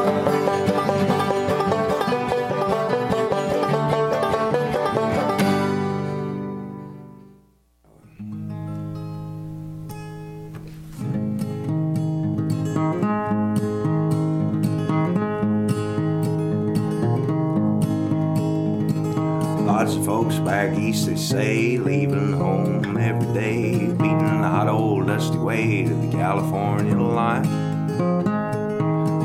[21.23, 27.45] Say, leaving home every day, beating the hot old dusty way to the California line.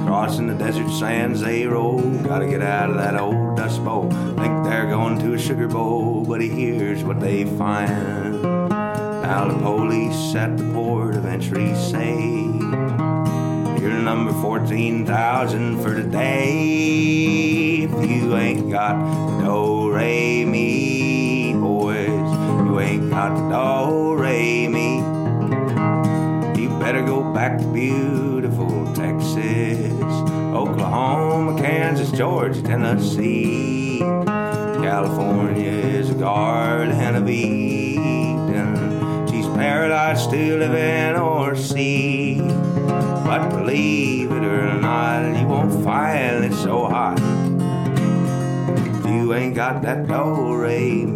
[0.05, 1.99] Crossing the desert sands they roll.
[2.19, 4.09] Gotta get out of that old dust bowl.
[4.11, 8.06] Think they're going to a sugar bowl, but he hears what they find.
[32.53, 33.99] Tennessee.
[33.99, 38.75] California is a garden of Eden.
[39.27, 42.39] She's paradise to live in or see.
[42.39, 47.19] But believe it or not, you won't find it so hot.
[48.77, 51.06] If you ain't got that do re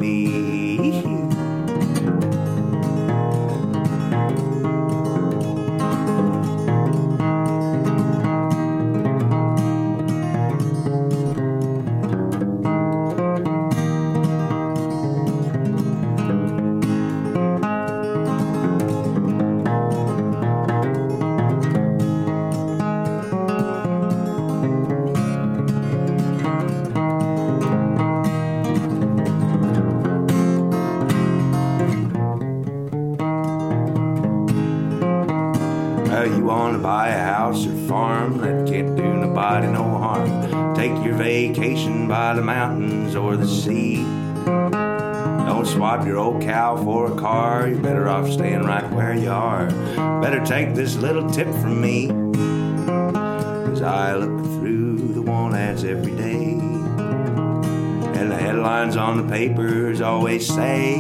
[50.51, 52.09] take this little tip from me.
[52.09, 56.51] Cause I look through the want ads every day.
[58.19, 60.95] And the headlines on the papers always say,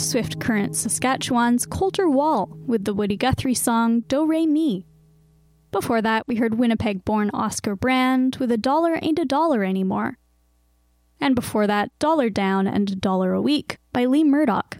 [0.00, 4.86] Swift Current, Saskatchewan's Colter Wall with the Woody Guthrie song Do Re Mi.
[5.70, 10.18] Before that, we heard Winnipeg born Oscar Brand with A Dollar Ain't a Dollar Anymore.
[11.20, 14.78] And before that, Dollar Down and a Dollar a Week by Lee Murdoch.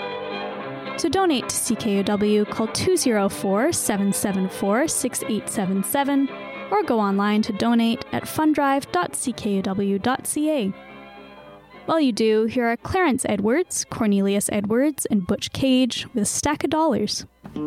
[0.98, 6.28] To donate to CKUW, call 204 774 6877
[6.72, 10.72] or go online to donate at funddrive.ckuw.ca.
[11.86, 16.64] While you do, here are Clarence Edwards, Cornelius Edwards, and Butch Cage with a Stack
[16.64, 17.24] of Dollars.
[17.54, 17.64] You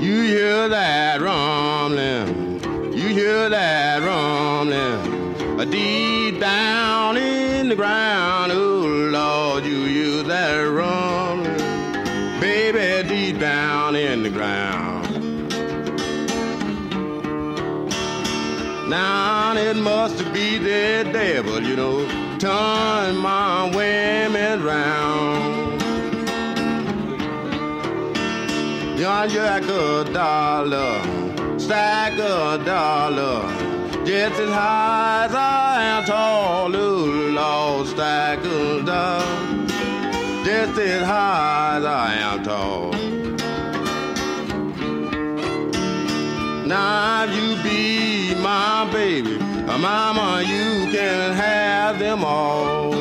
[0.00, 2.60] hear that rumbling,
[2.92, 8.50] you hear that rumbling, a deep down in the ground.
[8.52, 8.80] Oh
[9.12, 15.06] Lord, you hear that rumbling, baby, deep down in the ground.
[18.88, 25.80] Now it must be the devil, you know, turn my women round.
[28.98, 31.00] Yon jack a dollar,
[31.58, 33.42] stack a dollar,
[34.04, 39.66] just as high as I am tall, ooh, Lord, stack a dollar,
[40.44, 42.92] just as high as I am tall.
[46.66, 52.92] Now you be my baby, mama, you can have them all.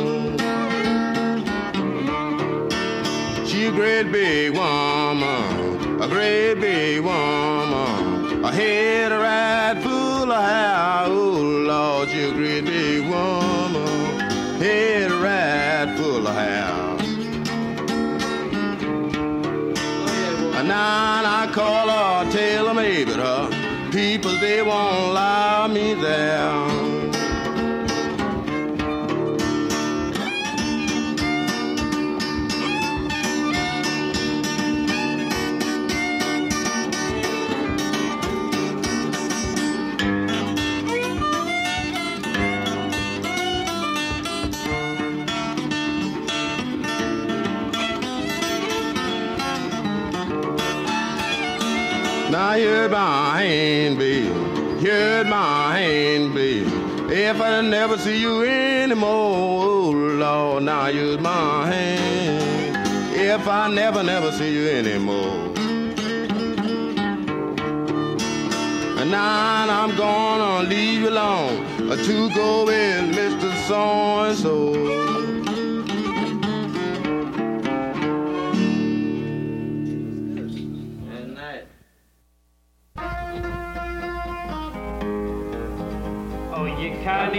[3.45, 10.43] She a great big woman, a great big woman, a head a right full of
[10.43, 11.05] hair.
[11.07, 14.19] Oh Lord, she a great big woman,
[14.59, 16.95] head a right full of hair.
[20.57, 23.54] And now I call her, tell her maybe the
[23.95, 26.64] people they won't allow me there.
[52.55, 54.27] Here's my hand, baby.
[54.79, 56.71] Here's my hand, baby.
[57.13, 63.13] If I never see you anymore, oh Lord, now here's my hand.
[63.13, 65.51] If I never, never see you anymore.
[68.99, 73.53] And now I'm gonna leave you alone to go with Mr.
[73.67, 75.04] So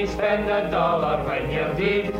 [0.07, 2.15] can't spend a dollar when you're dead.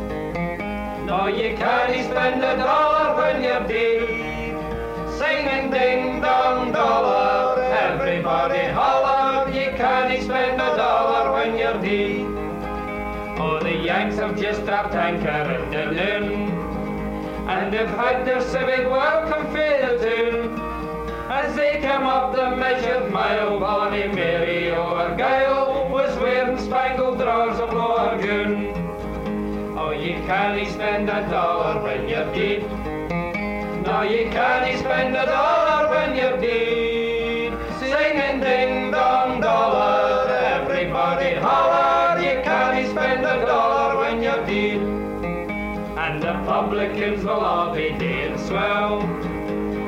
[1.05, 5.17] No, you can't spend a dollar when you're dead.
[5.17, 9.49] Singing ding dong dollar, everybody holler.
[9.51, 13.39] You can't spend a dollar when you're dead.
[13.39, 16.51] Oh, the Yanks have just dropped anchor in Dublin.
[17.47, 20.59] And they've had their civic welcome fail tune.
[21.29, 27.76] As they come up the measured mile, Bonnie Mary O'Argyle was wearing spangled drawers of
[28.19, 32.63] Oh, you can't spend a dollar when you're dead.
[33.85, 37.53] No, you can't spend a dollar when you're dead.
[37.79, 42.19] Singing ding dong dollar, everybody holler.
[42.19, 44.81] You can't spend a dollar when you're dead.
[45.99, 49.01] And the publicans will all be dead swell.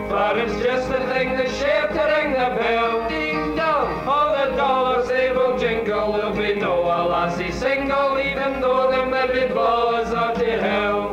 [0.08, 3.19] But it's just the thing that shape to ring the bell.
[10.58, 11.10] Hell.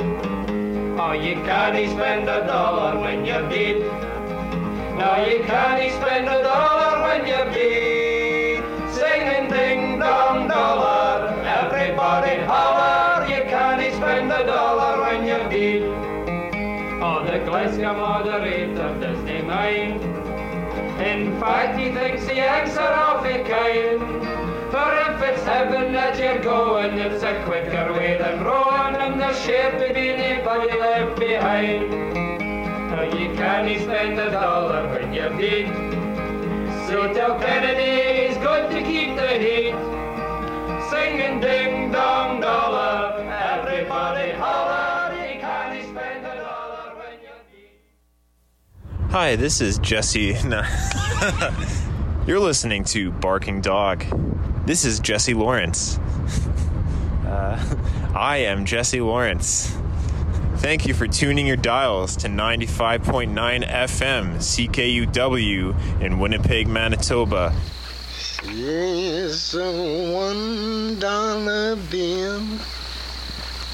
[0.99, 3.79] Oh, you can't spend a dollar when you're dead.
[4.99, 8.65] No, you can't spend a dollar when you're dead.
[8.93, 13.27] Singing ding dong dollar, everybody holler.
[13.27, 15.83] You can't spend a dollar when you're dead.
[17.03, 20.03] Oh, the Glasgow moderator doesn't mind.
[21.01, 24.36] In fact, he thinks the eggs are awfully kind.
[24.71, 29.41] For if it's heaven that you're going, it's a quicker way than rowing, and there's
[29.41, 31.89] sure to be anybody left behind.
[32.91, 35.69] Now you can't spend a dollar when you're dead.
[36.89, 39.75] So tell Kennedy he's good to keep the heat.
[40.91, 45.15] Singing ding dong dollar, everybody holler.
[45.15, 50.37] You can't spend a dollar when you're Hi, this is Jesse.
[50.43, 50.63] No.
[52.27, 54.05] You're listening to Barking Dog.
[54.67, 55.99] This is Jesse Lawrence.
[57.27, 57.61] Uh,
[58.15, 59.77] I am Jesse Lawrence.
[60.59, 67.53] Thank you for tuning your dials to 95.9 FM CKUW in Winnipeg, Manitoba.
[68.45, 72.47] It's a one dollar bill,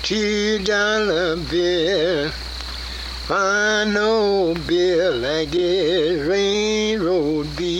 [0.02, 2.32] two dollar bill.
[3.26, 7.72] Find no bill like this railroad bill.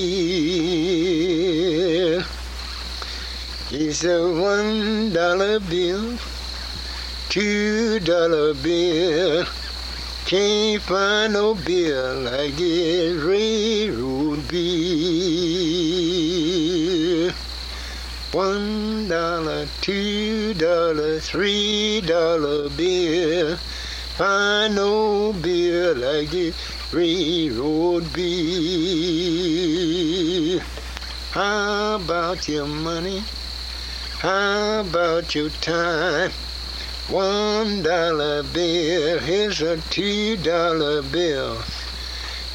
[3.73, 6.17] It's a one dollar bill,
[7.29, 9.45] two dollar bill.
[10.27, 14.63] Can't find no bill like this railroad bill.
[18.31, 23.59] One dollar, two dollar, three dollar bill.
[24.23, 26.55] Find no bill like the
[26.93, 29.03] railroad bill.
[31.33, 33.25] How about your money?
[34.21, 36.31] How about your time?
[37.09, 41.57] One dollar bill, here's a two dollar bill.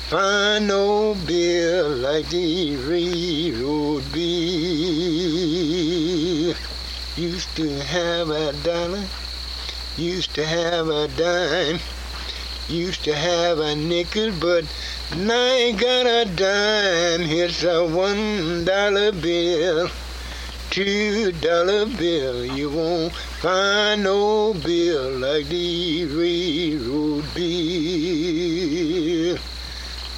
[0.07, 4.24] Find no bill like the railroad bill.
[7.18, 9.03] Used to have a dollar,
[9.98, 11.80] used to have a dime,
[12.70, 14.64] used to have a nickel, but
[15.16, 17.22] now I ain't got a dime.
[17.22, 19.89] Here's a one dollar bill,
[20.70, 22.45] two dollar bill.
[22.45, 27.58] You won't find no bill like the railroad bill.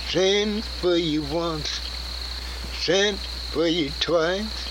[0.10, 1.80] Send for you once,
[2.80, 4.69] sent for you twice.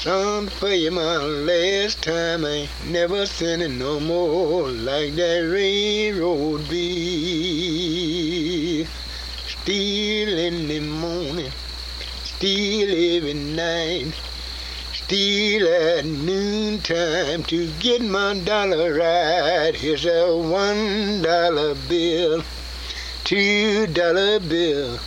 [0.00, 2.46] Some for you my last time.
[2.46, 6.80] I ain't never sending no more like that railroad bill.
[9.46, 11.52] Steal in the morning,
[12.24, 12.88] steal
[13.18, 14.14] every night,
[14.94, 19.74] steal at noontime to get my dollar right.
[19.74, 22.42] Here's a one dollar bill,
[23.24, 24.98] two dollar bill.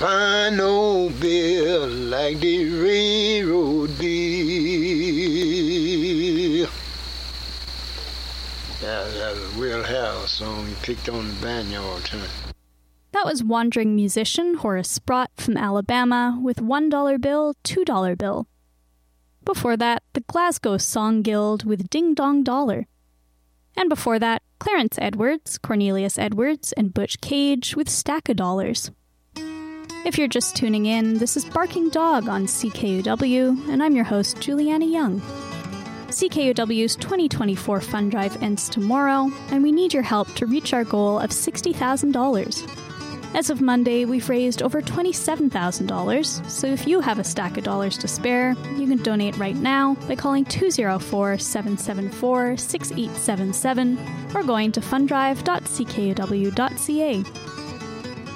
[0.00, 4.08] Find no bill like the railroad bill.
[8.80, 12.30] That, that was Will House song he picked on the banjo all the time.
[13.12, 18.46] That was wandering musician Horace Sprott from Alabama with $1 bill, $2 bill.
[19.44, 22.86] Before that, the Glasgow Song Guild with Ding Dong Dollar.
[23.76, 28.90] And before that, Clarence Edwards, Cornelius Edwards, and Butch Cage with Stack of Dollars.
[30.02, 34.40] If you're just tuning in, this is Barking Dog on CKUW, and I'm your host,
[34.40, 35.20] Juliana Young.
[36.08, 41.18] CKUW's 2024 Fund Drive ends tomorrow, and we need your help to reach our goal
[41.18, 43.36] of $60,000.
[43.36, 47.98] As of Monday, we've raised over $27,000, so if you have a stack of dollars
[47.98, 53.98] to spare, you can donate right now by calling 204 774 6877
[54.34, 57.49] or going to funddrive.ckuw.ca.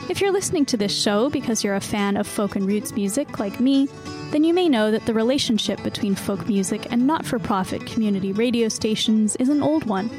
[0.06, 3.38] If you're listening to this show because you're a fan of folk and roots music
[3.38, 3.88] like me,
[4.32, 8.30] then you may know that the relationship between folk music and not for profit community
[8.32, 10.10] radio stations is an old one.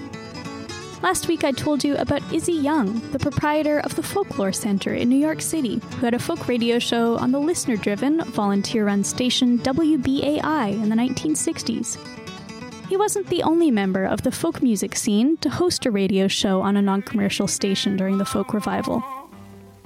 [1.03, 5.07] Last week I told you about Izzy Young, the proprietor of the Folklore Center in
[5.07, 9.03] New York City, who had a folk radio show on the listener driven, volunteer run
[9.03, 11.99] station WBAI in the 1960s.
[12.87, 16.61] He wasn't the only member of the folk music scene to host a radio show
[16.61, 19.03] on a non commercial station during the folk revival.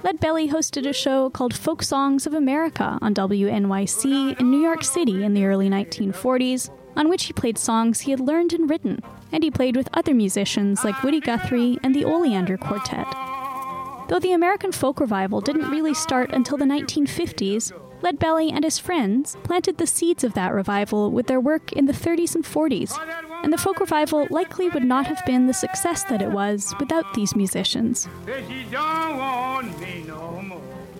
[0.01, 4.81] Lead Belly hosted a show called Folk Songs of America on WNYC in New York
[4.85, 9.01] City in the early 1940s, on which he played songs he had learned and written,
[9.33, 13.07] and he played with other musicians like Woody Guthrie and the Oleander Quartet.
[14.07, 19.35] Though the American folk revival didn't really start until the 1950s, Leadbelly and his friends
[19.43, 22.97] planted the seeds of that revival with their work in the 30s and 40s,
[23.43, 27.13] and the folk revival likely would not have been the success that it was without
[27.13, 28.07] these musicians.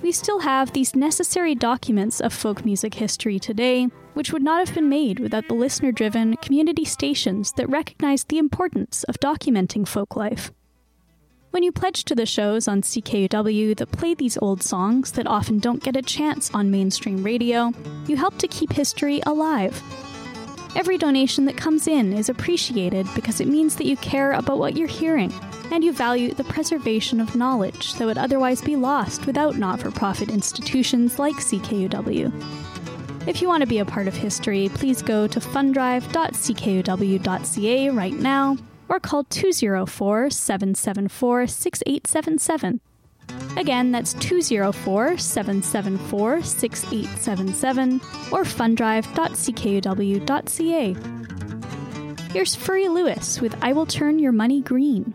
[0.02, 4.74] We still have these necessary documents of folk music history today, which would not have
[4.74, 10.16] been made without the listener driven community stations that recognize the importance of documenting folk
[10.16, 10.52] life.
[11.52, 15.60] When you pledge to the shows on CKUW that play these old songs that often
[15.60, 17.74] don't get a chance on mainstream radio,
[18.08, 19.82] you help to keep history alive.
[20.76, 24.78] Every donation that comes in is appreciated because it means that you care about what
[24.78, 25.34] you're hearing
[25.72, 29.92] and you value the preservation of knowledge that would otherwise be lost without not for
[29.92, 32.32] profit institutions like CKUW.
[33.28, 38.58] If you want to be a part of history, please go to funddrive.ckuw.ca right now
[38.88, 42.82] or call 204 774 6877.
[43.58, 47.96] Again, that's 204 774 6877
[48.32, 50.96] or funddrive.ckuw.ca.
[52.32, 55.14] Here's Furry Lewis with I Will Turn Your Money Green.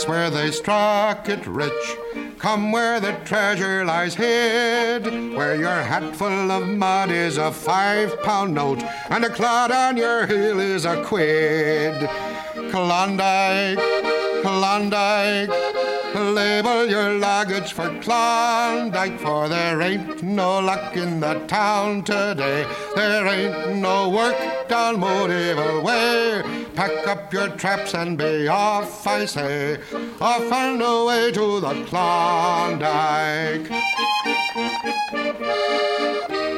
[0.00, 1.96] Place where they struck it rich.
[2.38, 5.04] Come where the treasure lies hid,
[5.36, 9.96] where your hat full of mud is a five pound note, and a clod on
[9.96, 12.08] your heel is a quid.
[12.70, 13.78] Klondike,
[14.42, 15.50] Klondike,
[16.14, 22.66] label your luggage for Klondike, for there ain't no luck in the town today.
[22.94, 26.59] There ain't no work down Mooneyville way.
[26.80, 29.78] Pack up your traps and be off, I say,
[30.18, 33.68] off and away to the Klondike.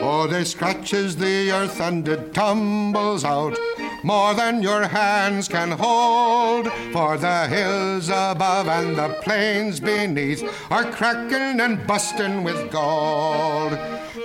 [0.00, 3.58] Oh, they scratches the earth and it tumbles out
[4.04, 6.70] more than your hands can hold.
[6.92, 13.76] For the hills above and the plains beneath are cracking and busting with gold.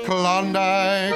[0.05, 1.15] Klondike,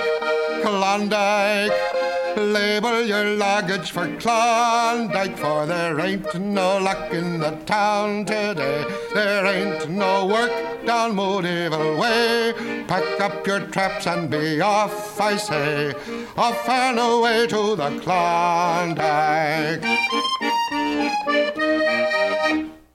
[0.63, 2.11] Klondike.
[2.38, 8.86] Label your luggage for Klondike, for there ain't no luck in the town today.
[9.13, 12.53] There ain't no work down Mooneyville way.
[12.88, 15.93] Pack up your traps and be off, I say,
[16.38, 19.82] off and away to the Klondike.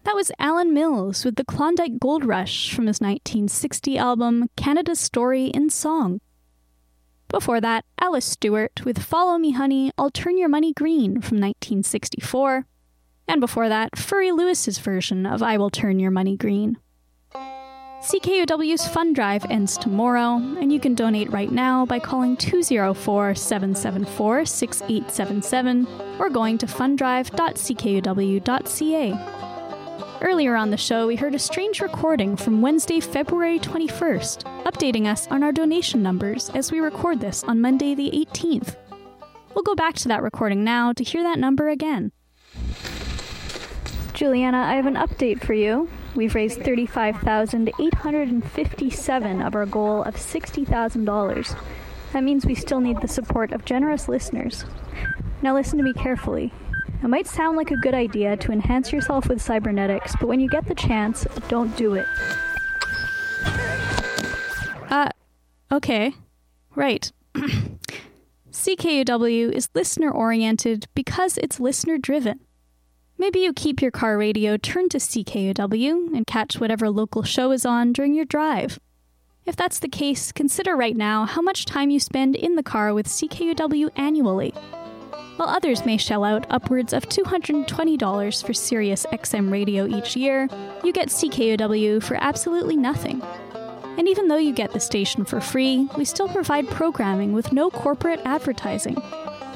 [0.05, 5.47] That was Alan Mills with the Klondike Gold Rush from his 1960 album Canada's Story
[5.47, 6.21] in Song.
[7.37, 12.65] Before that, Alice Stewart with Follow Me Honey, I'll Turn Your Money Green from 1964.
[13.29, 16.79] And before that, Furry Lewis's version of I Will Turn Your Money Green.
[17.35, 24.47] CKUW's Fund Drive ends tomorrow, and you can donate right now by calling 204 774
[24.47, 25.87] 6877
[26.19, 29.46] or going to funddrive.ckuw.ca.
[30.23, 35.27] Earlier on the show, we heard a strange recording from Wednesday, February 21st, updating us
[35.29, 38.77] on our donation numbers as we record this on Monday, the 18th.
[39.55, 42.13] We'll go back to that recording now to hear that number again.
[44.15, 45.91] Juliana, I have an update for you.
[46.15, 51.59] We've raised 35,857 of our goal of $60,000.
[52.15, 54.65] That means we still need the support of generous listeners.
[55.43, 56.55] Now listen to me carefully.
[57.03, 60.49] It might sound like a good idea to enhance yourself with cybernetics, but when you
[60.49, 62.07] get the chance, don't do it.
[64.91, 65.11] Uh,
[65.71, 66.13] okay.
[66.75, 67.13] Right.
[68.51, 72.41] CKUW is listener oriented because it's listener driven.
[73.19, 77.65] Maybe you keep your car radio turned to CKUW and catch whatever local show is
[77.65, 78.79] on during your drive.
[79.45, 82.93] If that's the case, consider right now how much time you spend in the car
[82.93, 84.53] with CKUW annually.
[85.37, 90.49] While others may shell out upwards of $220 for Sirius XM radio each year,
[90.83, 93.21] you get CKUW for absolutely nothing.
[93.99, 97.69] And even though you get the station for free, we still provide programming with no
[97.69, 98.95] corporate advertising.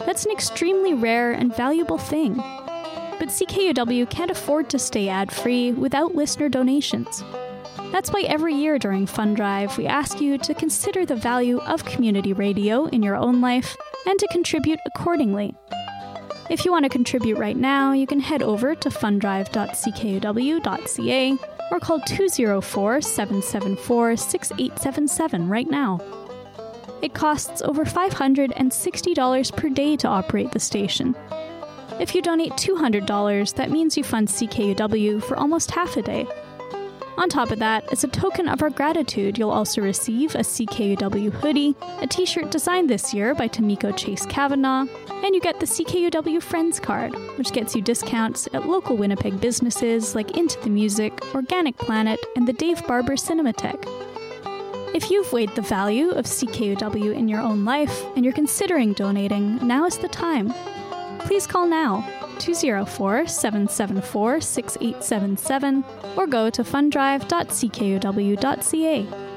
[0.05, 2.37] That's an extremely rare and valuable thing.
[2.37, 7.23] But CKUW can't afford to stay ad free without listener donations.
[7.93, 11.85] That's why every year during Fund Drive, we ask you to consider the value of
[11.85, 13.77] community radio in your own life
[14.07, 15.55] and to contribute accordingly.
[16.49, 21.39] If you want to contribute right now, you can head over to funddrive.ckuw.ca
[21.71, 26.01] or call 204 774 6877 right now.
[27.03, 31.17] It costs over $560 per day to operate the station.
[31.99, 36.27] If you donate $200, that means you fund CKUW for almost half a day.
[37.21, 41.31] On top of that, as a token of our gratitude, you'll also receive a CKUW
[41.31, 44.87] hoodie, a t shirt designed this year by Tamiko Chase Kavanaugh,
[45.23, 50.15] and you get the CKUW Friends card, which gets you discounts at local Winnipeg businesses
[50.15, 53.85] like Into the Music, Organic Planet, and the Dave Barber Cinematheque.
[54.95, 59.57] If you've weighed the value of CKUW in your own life and you're considering donating,
[59.67, 60.55] now is the time.
[61.21, 62.07] Please call now
[62.39, 65.85] 204 774 6877
[66.17, 69.31] or go to funddrive.ckuw.ca.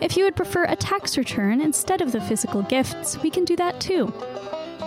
[0.00, 3.54] If you would prefer a tax return instead of the physical gifts, we can do
[3.56, 4.12] that too.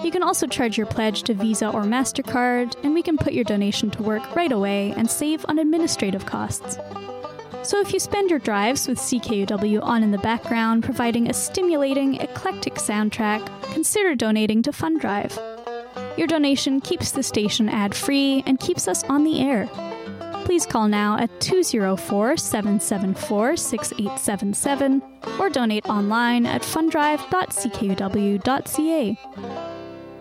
[0.03, 3.45] You can also charge your pledge to Visa or MasterCard, and we can put your
[3.45, 6.77] donation to work right away and save on administrative costs.
[7.61, 12.15] So if you spend your drives with CKUW on in the background, providing a stimulating,
[12.15, 15.39] eclectic soundtrack, consider donating to Fund Drive.
[16.17, 19.67] Your donation keeps the station ad free and keeps us on the air.
[20.45, 25.01] Please call now at 204 774 6877
[25.39, 29.13] or donate online at funddrive.ckuw.ca.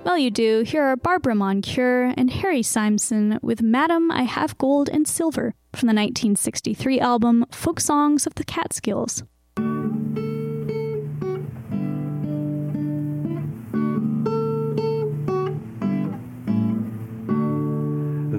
[0.03, 4.89] While you do, here are Barbara Moncure and Harry Simson with Madam, I Have Gold
[4.89, 9.23] and Silver from the 1963 album Folk Songs of the Catskills.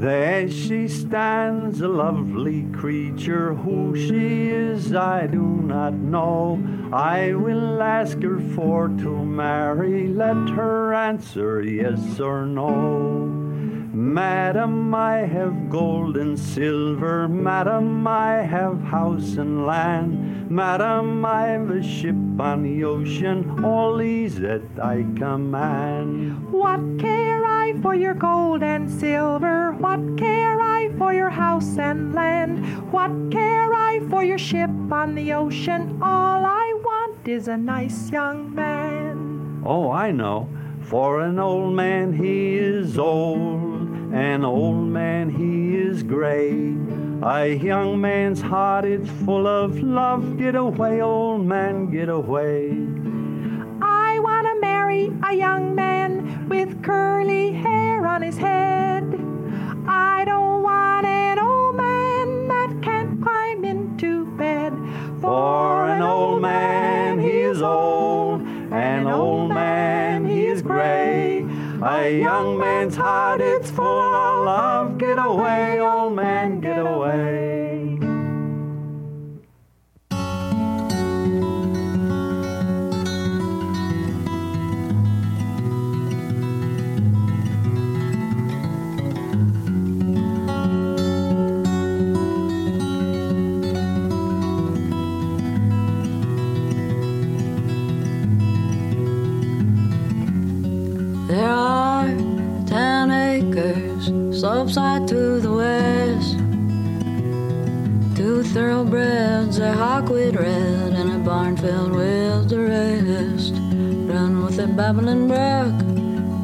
[0.03, 3.53] There she stands, a lovely creature.
[3.53, 6.59] Who she is, I do not know.
[6.91, 10.09] I will ask her for to marry.
[10.09, 13.52] Let her answer yes or no.
[13.95, 17.27] Madam, I have gold and silver.
[17.27, 20.49] Madam, I have house and land.
[20.49, 23.63] Madam, I've a ship on the ocean.
[23.63, 26.51] All these that I command.
[26.51, 29.73] What care I for your gold and silver?
[29.73, 32.91] What care I for your house and land?
[32.91, 35.99] What care I for your ship on the ocean?
[36.01, 39.61] All I want is a nice young man.
[39.63, 40.49] Oh, I know.
[40.81, 43.72] For an old man he is old,
[44.13, 46.51] an old man he is gray.
[47.23, 50.37] A young man's heart is full of love.
[50.37, 52.77] Get away, old man, get away.
[53.81, 59.03] I want to marry a young man with curly hair on his head.
[59.87, 64.73] I don't want an old man that can't climb into bed.
[65.21, 68.41] For an old man he is old,
[68.71, 69.52] an old man
[71.85, 74.97] A young man's heart, it's full of love.
[74.97, 77.62] Get away, old man, get away.
[104.03, 106.37] Slopeside to the west.
[108.15, 113.53] Two thoroughbreds, a hawkweed red, and a barn filled with the rest.
[113.53, 115.73] Run with a babbling brook,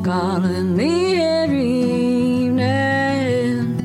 [0.04, 1.66] calling me every
[2.46, 3.76] evening.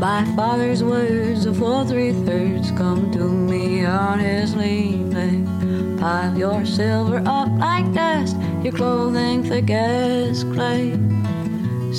[0.00, 5.46] By father's words, a full three thirds come to me on his leaving.
[5.98, 10.96] Pile your silver up like dust, your clothing thick as clay.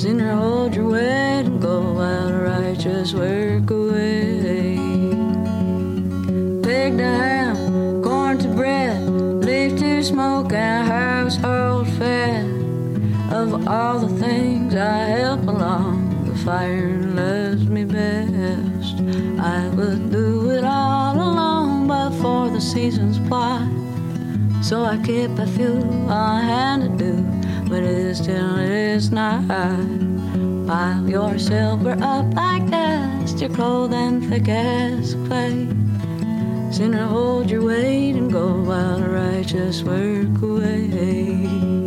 [0.00, 4.76] Sooner hold your weight and go out righteous work away.
[6.62, 9.06] Pig to ham, corn to bread,
[9.44, 12.46] leaf to smoke, and household fed.
[13.30, 19.02] Of all the things I help along, the fire loves me best.
[19.38, 23.68] I would do it all alone, but for the season's plight.
[24.62, 25.74] So I keep a few
[26.08, 27.29] on hand to do,
[27.70, 29.46] but it is till it is night.
[30.66, 35.68] Pile your silver up like dust, your clothing thick as clay.
[36.72, 41.79] Sooner hold your weight and go while righteous work away.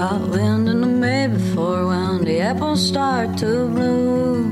[0.00, 4.46] Caught wind in the May before when the apples start to bloom.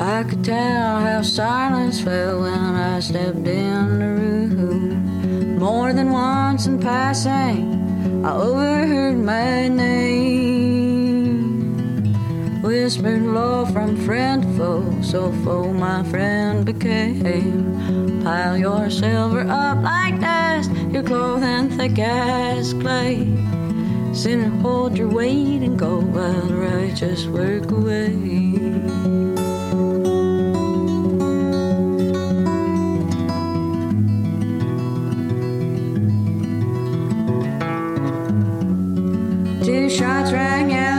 [0.00, 5.56] I could tell how silence fell when I stepped in the room.
[5.56, 10.47] More than once in passing, I overheard my name.
[12.68, 18.22] Whispered low from friend to foe, so foe my friend became.
[18.22, 23.24] Pile your silver up like dust, your clothing thick as clay.
[24.12, 28.10] Sinner, hold your weight and go while righteous work away.
[39.64, 40.97] Two shots rang out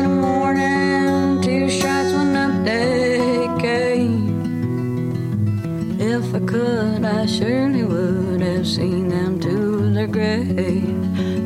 [7.09, 10.57] I surely would have seen them to their grave.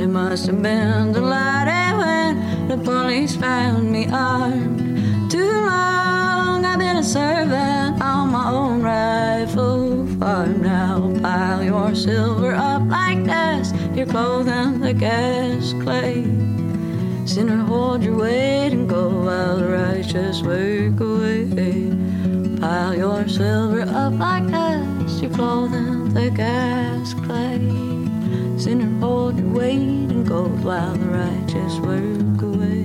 [0.02, 5.32] It must have been the light when the police found me armed.
[5.32, 10.62] Too long I've been a servant on my own rifle farm.
[10.62, 16.24] Now pile your silver up like dust, your clothing thick as clay.
[17.26, 21.90] Sinner, hold your weight and go while the righteous work away.
[22.60, 24.83] Pile your silver up like dust,
[25.24, 27.58] you flows in thick as clay.
[28.58, 32.84] Sinner, hold your weight in gold while the righteous work away.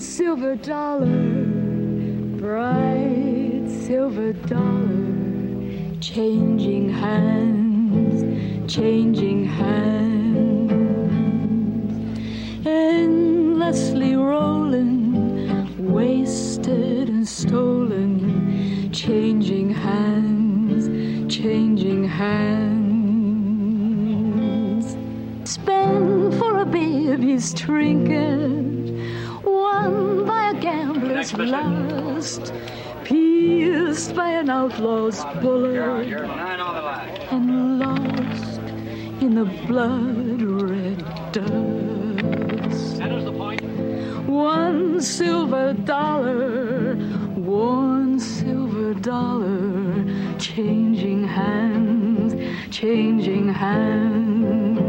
[0.00, 1.06] silver dollar,
[2.40, 4.71] bright silver dollar
[6.14, 8.22] changing hands,
[8.70, 10.70] changing hands,
[12.66, 20.84] endlessly rolling, wasted and stolen, changing hands,
[21.34, 22.82] changing hands.
[25.50, 28.92] Spend for a baby's trinket,
[29.44, 32.52] won by a gambler's lust,
[33.42, 36.06] pierced by an outlaw's bullet,
[37.34, 38.58] and lost
[39.24, 40.98] in the blood red
[41.32, 43.02] dust.
[44.28, 46.94] One silver dollar,
[47.34, 50.04] one silver dollar,
[50.38, 52.30] changing hands,
[52.70, 54.82] changing hands.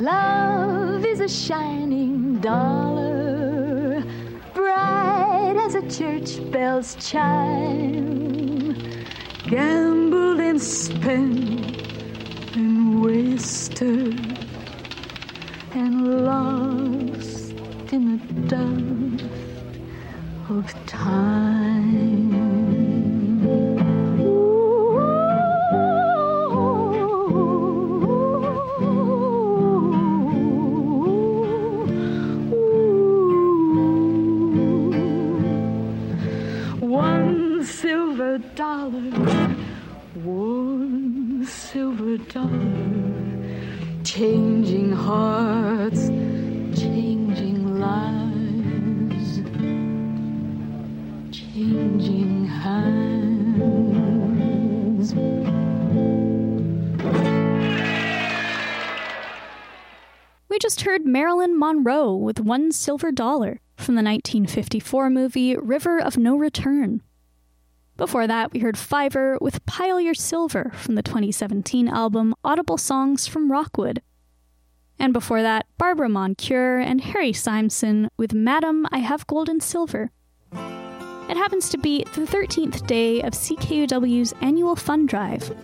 [0.00, 2.99] Love is a shining dollar, bright as a
[5.90, 8.76] church bell's chime,
[9.48, 11.82] gambled and spent
[12.54, 14.16] and wasted
[15.74, 17.52] and lost
[17.92, 19.24] in the dust
[20.48, 22.49] of time.
[38.80, 39.12] Dollar,
[40.14, 46.08] one silver dollar, changing hearts,
[46.80, 49.36] changing lives,
[51.30, 53.52] changing hands.
[60.48, 66.16] We just heard Marilyn Monroe with One Silver Dollar from the 1954 movie River of
[66.16, 67.02] No Return.
[68.00, 73.26] Before that, we heard Fiver with Pile Your Silver from the 2017 album Audible Songs
[73.26, 74.00] from Rockwood.
[74.98, 80.10] And before that, Barbara Moncure and Harry Simson with Madam, I Have Gold and Silver.
[80.50, 85.54] It happens to be the 13th day of CKUW's annual fund drive.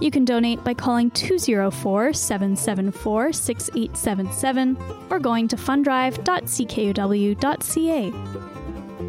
[0.00, 4.78] You can donate by calling 204 774 6877
[5.10, 8.55] or going to funddrive.ckuw.ca.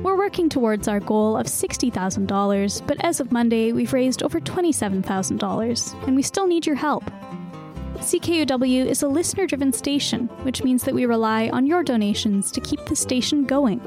[0.04, 6.08] We're working towards our goal of $60,000, but as of Monday, we've raised over $27,000,
[6.08, 7.04] and we still need your help.
[7.96, 12.62] CKUW is a listener driven station, which means that we rely on your donations to
[12.62, 13.80] keep the station going.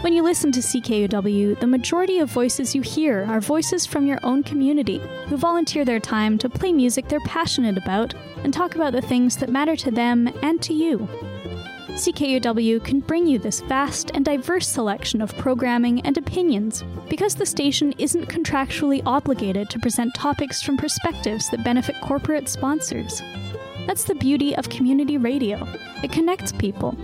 [0.00, 4.18] When you listen to CKUW, the majority of voices you hear are voices from your
[4.22, 8.94] own community who volunteer their time to play music they're passionate about and talk about
[8.94, 11.06] the things that matter to them and to you.
[11.94, 17.44] CKUW can bring you this vast and diverse selection of programming and opinions because the
[17.44, 23.22] station isn't contractually obligated to present topics from perspectives that benefit corporate sponsors.
[23.86, 25.66] That's the beauty of community radio.
[26.02, 26.96] It connects people.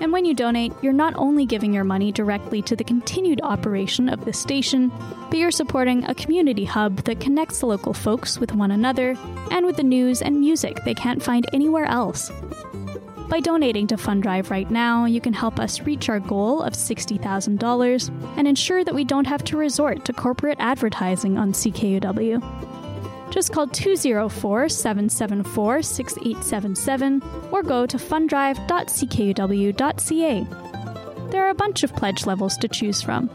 [0.00, 4.08] And when you donate, you're not only giving your money directly to the continued operation
[4.08, 4.90] of the station,
[5.28, 9.16] but you're supporting a community hub that connects local folks with one another
[9.50, 12.30] and with the news and music they can't find anywhere else.
[13.30, 16.72] By donating to Fund Drive right now, you can help us reach our goal of
[16.72, 22.42] $60,000 and ensure that we don't have to resort to corporate advertising on CKUW.
[23.30, 30.46] Just call 204 774 6877 or go to funddrive.ckuw.ca.
[31.30, 33.30] There are a bunch of pledge levels to choose from.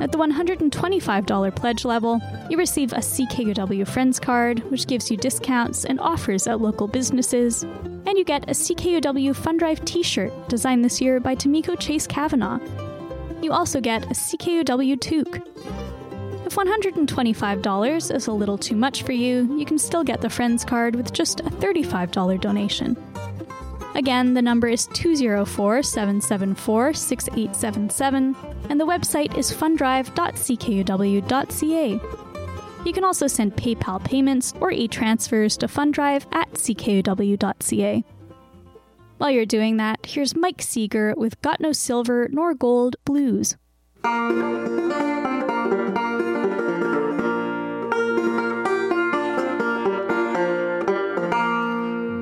[0.00, 5.84] At the $125 pledge level, you receive a CKUW Friends card, which gives you discounts
[5.84, 10.84] and offers at local businesses, and you get a CKUW Fund Drive t shirt designed
[10.84, 12.58] this year by Tamiko Chase Kavanaugh.
[13.40, 15.40] You also get a CKUW toque.
[16.44, 20.64] If $125 is a little too much for you, you can still get the Friends
[20.64, 22.96] card with just a $35 donation.
[23.94, 28.36] Again, the number is 204 774 6877,
[28.68, 32.00] and the website is funddrive.ckuw.ca.
[32.84, 38.04] You can also send PayPal payments or e transfers to fundrive at ckuw.ca.
[39.16, 43.56] While you're doing that, here's Mike Seeger with Got No Silver Nor Gold Blues.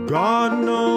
[0.06, 0.91] Got no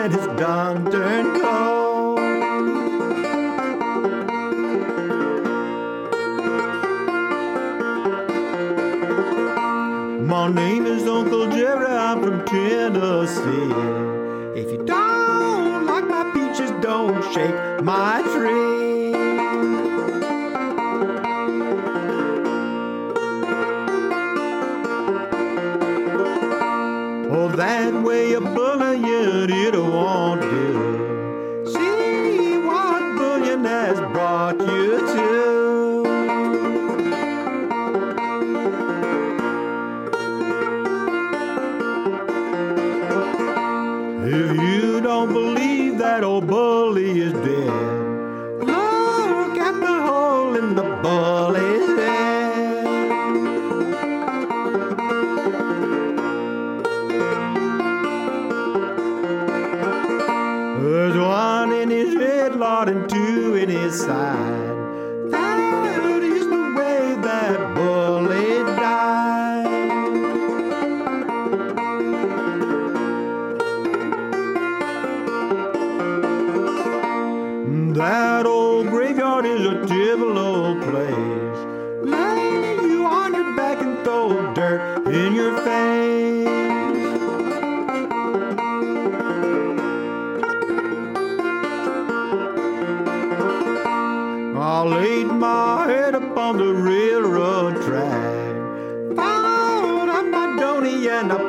[0.00, 2.18] when it's dawn turned cold.
[10.26, 13.74] My name is Uncle Jerry, I'm from Tennessee.
[14.58, 18.79] If you don't like my peaches, don't shake my tree.
[27.60, 30.49] that way a bullet you don't want.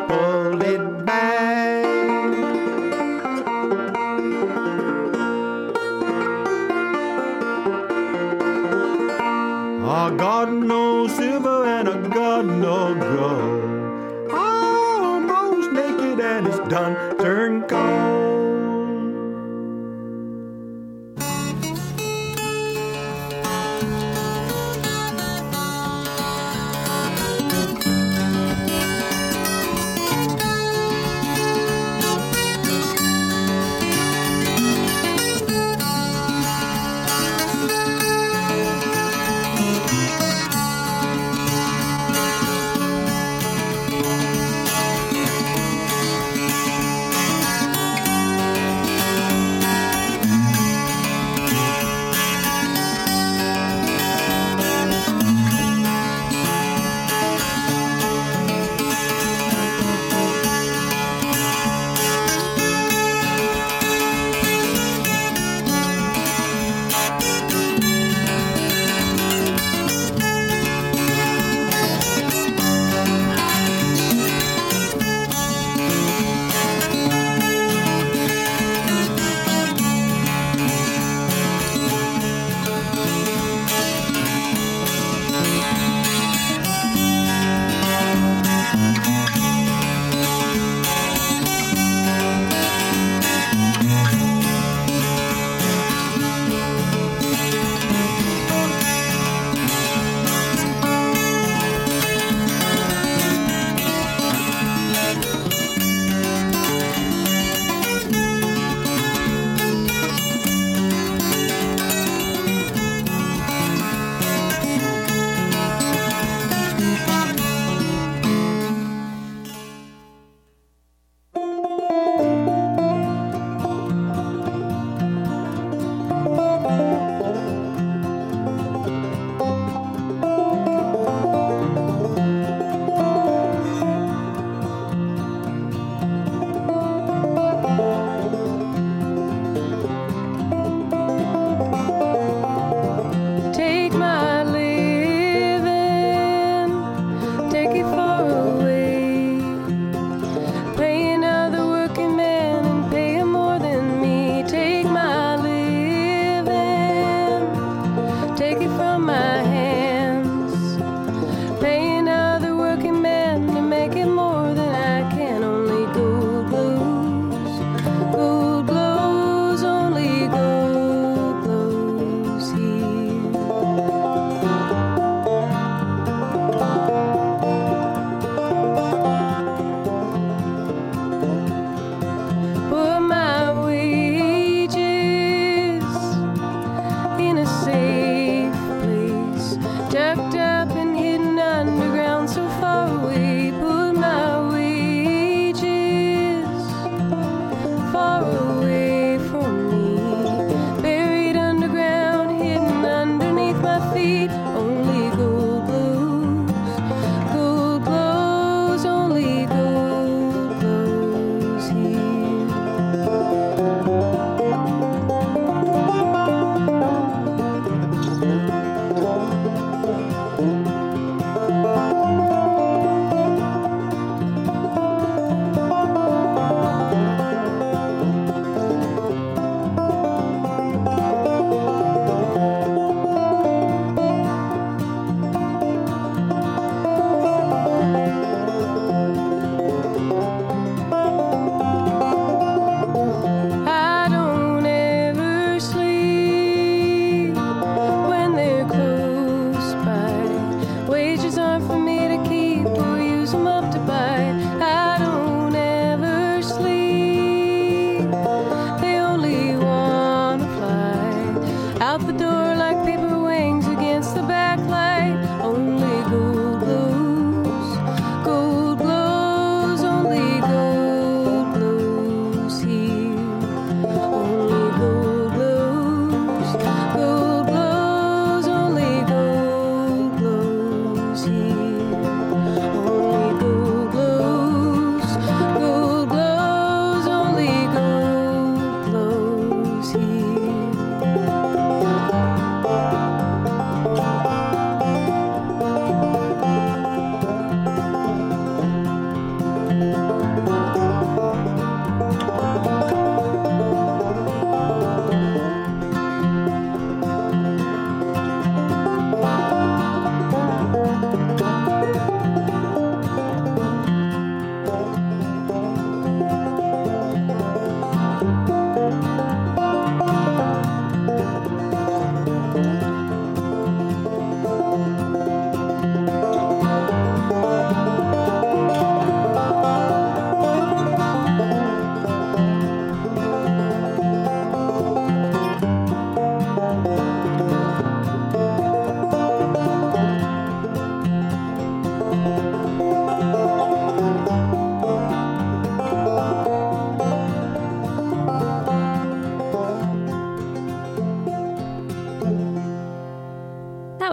[0.07, 1.85] pulled it back.
[9.93, 10.80] Oh, God no!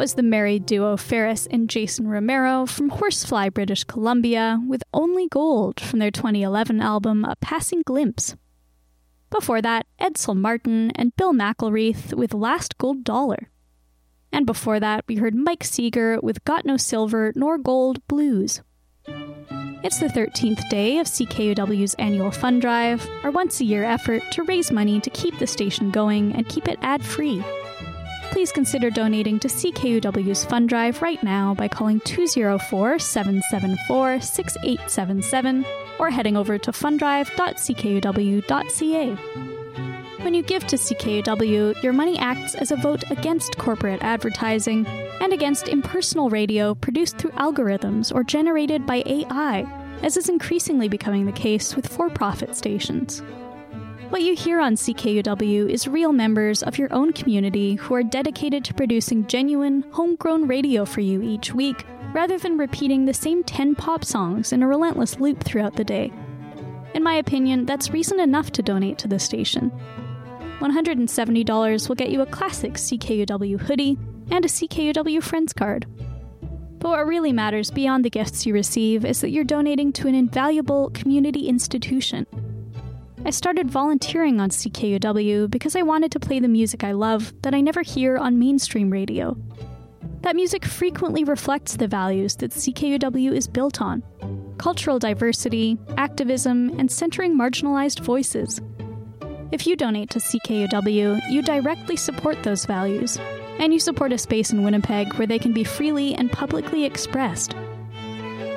[0.08, 5.78] Was the married duo Pharis and Jason Romero from Horsefly, British Columbia, with Only Gold
[5.80, 8.34] from their 2011 album A Passing Glimpse.
[9.28, 13.50] Before that, Edsel Martin and Bill McElreath with Last Gold Dollar.
[14.32, 18.62] And before that, we heard Mike Seeger with Got No Silver Nor Gold Blues.
[19.06, 24.42] It's the 13th day of CKUW's annual fund drive, our once a year effort to
[24.44, 27.44] raise money to keep the station going and keep it ad free.
[28.30, 35.64] Please consider donating to CKUW's fund drive right now by calling 204 774 6877
[35.98, 39.14] or heading over to funddrive.ckuw.ca.
[40.22, 44.86] When you give to CKUW, your money acts as a vote against corporate advertising
[45.20, 49.66] and against impersonal radio produced through algorithms or generated by AI,
[50.02, 53.22] as is increasingly becoming the case with for profit stations.
[54.10, 58.64] What you hear on CKUW is real members of your own community who are dedicated
[58.64, 63.74] to producing genuine, homegrown radio for you each week, rather than repeating the same 10
[63.74, 66.10] pop songs in a relentless loop throughout the day.
[66.94, 69.70] In my opinion, that's reason enough to donate to the station.
[70.58, 73.98] $170 will get you a classic CKUW hoodie
[74.30, 75.84] and a CKUW Friends card.
[76.78, 80.14] But what really matters beyond the gifts you receive is that you're donating to an
[80.14, 82.26] invaluable community institution.
[83.24, 87.54] I started volunteering on CKUW because I wanted to play the music I love that
[87.54, 89.36] I never hear on mainstream radio.
[90.22, 94.02] That music frequently reflects the values that CKUW is built on
[94.58, 98.60] cultural diversity, activism, and centering marginalized voices.
[99.52, 103.18] If you donate to CKUW, you directly support those values,
[103.60, 107.54] and you support a space in Winnipeg where they can be freely and publicly expressed.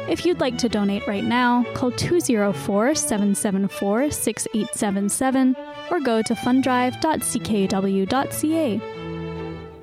[0.09, 5.55] If you'd like to donate right now, call 204 774 6877
[5.89, 8.81] or go to funddrive.ckuw.ca.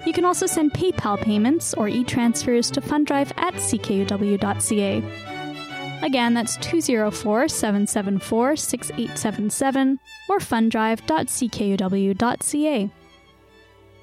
[0.06, 5.02] You can also send PayPal payments or e transfers to funddrive at ckuw.ca.
[6.02, 12.90] Again, that's 204 774 6877 or funddrive.ckuw.ca.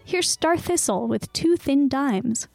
[0.04, 2.48] Here's Star Thistle with Two Thin Dimes.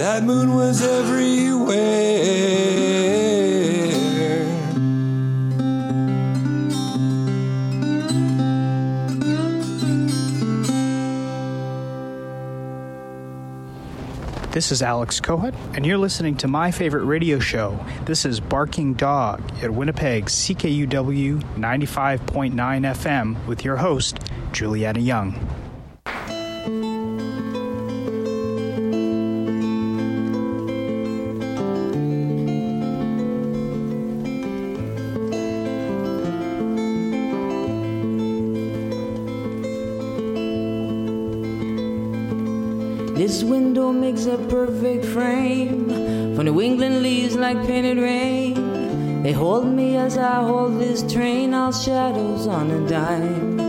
[0.00, 1.76] That moon was everywhere.
[14.50, 17.78] This is Alex Kohut, and you're listening to my favorite radio show.
[18.06, 24.18] This is Barking Dog at Winnipeg's CKUW 95.9 FM with your host,
[24.52, 25.59] Juliana Young.
[44.10, 49.22] Makes a perfect frame for New England leaves like painted rain.
[49.22, 53.60] They hold me as I hold this train, all shadows on a dime.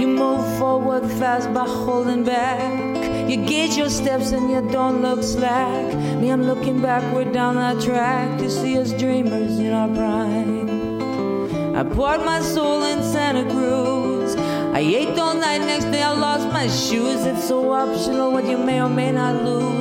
[0.00, 3.28] You move forward fast by holding back.
[3.28, 5.94] You gauge your steps and you don't look slack.
[6.18, 11.76] Me, I'm looking backward down that track to see us dreamers in our prime.
[11.76, 14.34] I poured my soul in Santa Cruz.
[14.72, 17.26] I ate all night, next day I lost my shoes.
[17.26, 19.79] It's so optional what you may or may not lose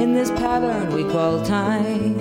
[0.00, 2.14] in this pattern we call time.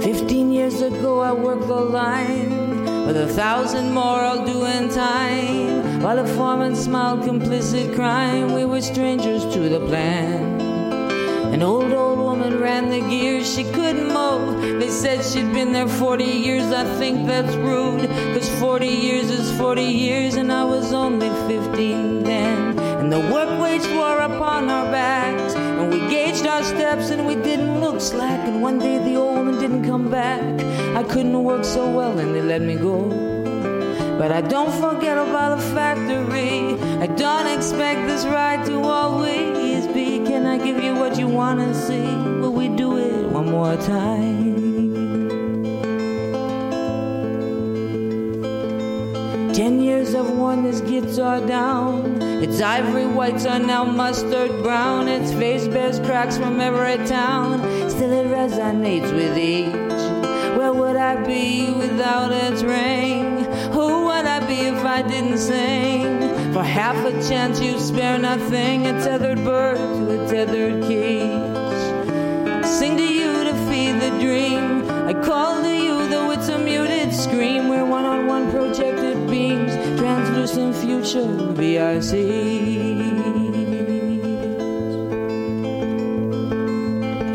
[0.00, 2.50] Fifteen years ago I worked the line,
[3.06, 6.02] with a thousand more I'll do in time.
[6.02, 10.60] While the foreman smiled complicit crime, we were strangers to the plan.
[11.52, 14.78] An old, old woman ran the gears, she couldn't move.
[14.78, 18.08] They said she'd been there 40 years, I think that's rude.
[18.34, 22.75] Cause 40 years is 40 years, and I was only 15 then.
[23.06, 27.36] And the work wage war upon our backs, and we gauged our steps and we
[27.36, 28.40] didn't look slack.
[28.48, 30.42] And one day the old woman didn't come back.
[30.96, 33.08] I couldn't work so well, and they let me go.
[34.18, 36.74] But I don't forget about the factory.
[37.00, 40.18] I don't expect this ride to always be.
[40.26, 42.08] Can I give you what you wanna see?
[42.40, 44.56] Will we do it one more time?
[49.54, 52.15] Ten years I've worn this guitar down.
[52.42, 55.08] Its ivory whites are now mustard brown.
[55.08, 57.60] Its face bears cracks from every town.
[57.88, 59.72] Still it resonates with each.
[60.58, 63.44] Where would I be without its ring?
[63.72, 66.52] Who would I be if I didn't sing?
[66.52, 68.86] For half a chance you spare nothing.
[68.86, 71.55] A tethered bird to a tethered cage.
[80.56, 82.12] Translucent future BRC.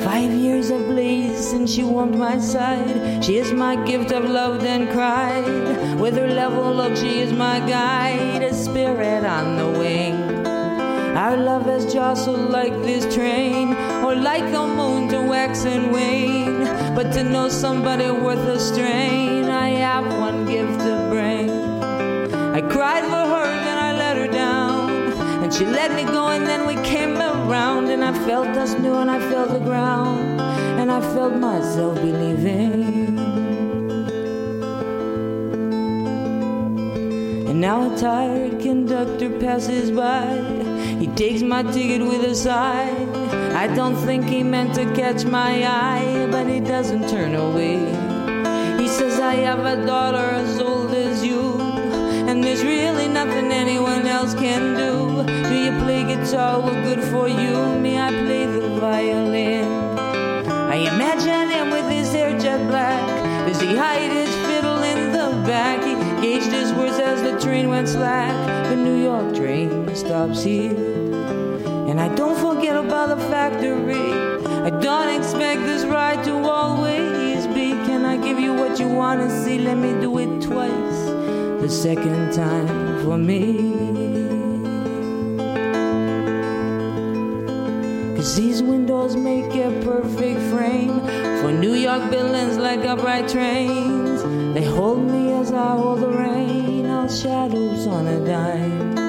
[0.03, 3.23] Five years of blazed since she warmed my side.
[3.23, 5.99] She is my gift of love and cried.
[5.99, 10.15] With her level look, she is my guide, a spirit on the wing.
[11.15, 16.65] Our love has jostled like this train, or like the moon to wax and wane.
[16.95, 19.40] But to know somebody worth a strain,
[22.81, 24.89] cried for her, then I let her down.
[25.43, 27.91] And she let me go, and then we came around.
[27.91, 30.41] And I felt us new, and I felt the ground.
[30.79, 33.19] And I felt myself believing.
[37.49, 40.25] And now a tired conductor passes by.
[41.01, 42.89] He takes my ticket with a sigh.
[43.63, 47.77] I don't think he meant to catch my eye, but he doesn't turn away.
[48.81, 50.31] He says, I have a daughter
[52.43, 55.23] there's really nothing anyone else can do.
[55.49, 56.59] Do you play guitar?
[56.59, 57.79] Well, good for you.
[57.79, 59.65] Me, I play the violin.
[60.47, 63.05] I imagine him with his hair jet black.
[63.47, 65.83] Does he hide his fiddle in the back?
[65.83, 68.33] He gauged his words as the train went slack.
[68.69, 70.75] The New York train stops here.
[71.89, 74.13] And I don't forget about the factory.
[74.63, 77.71] I don't expect this ride to always be.
[77.87, 79.59] Can I give you what you wanna see?
[79.59, 80.90] Let me do it twice.
[81.61, 83.41] The second time for me.
[88.15, 90.99] Cause these windows make a perfect frame
[91.41, 94.23] for New York buildings like upright trains.
[94.55, 99.00] They hold me as I hold the rain, all shadows on a dime.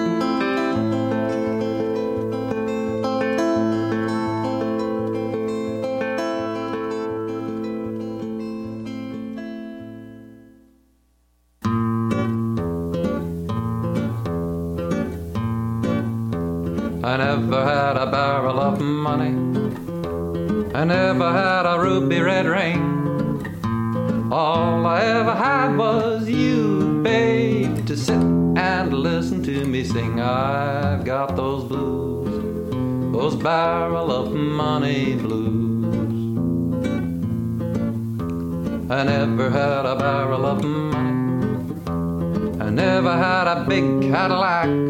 [44.13, 44.82] Cadillac.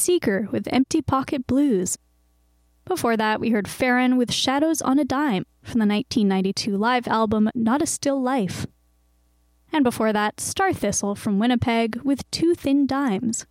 [0.00, 1.98] Seeger with Empty Pocket Blues.
[2.86, 7.50] Before that, we heard Ferron with Shadows on a Dime from the 1992 live album
[7.54, 8.66] Not a Still Life.
[9.72, 13.46] And before that, Star Thistle from Winnipeg with Two Thin Dimes.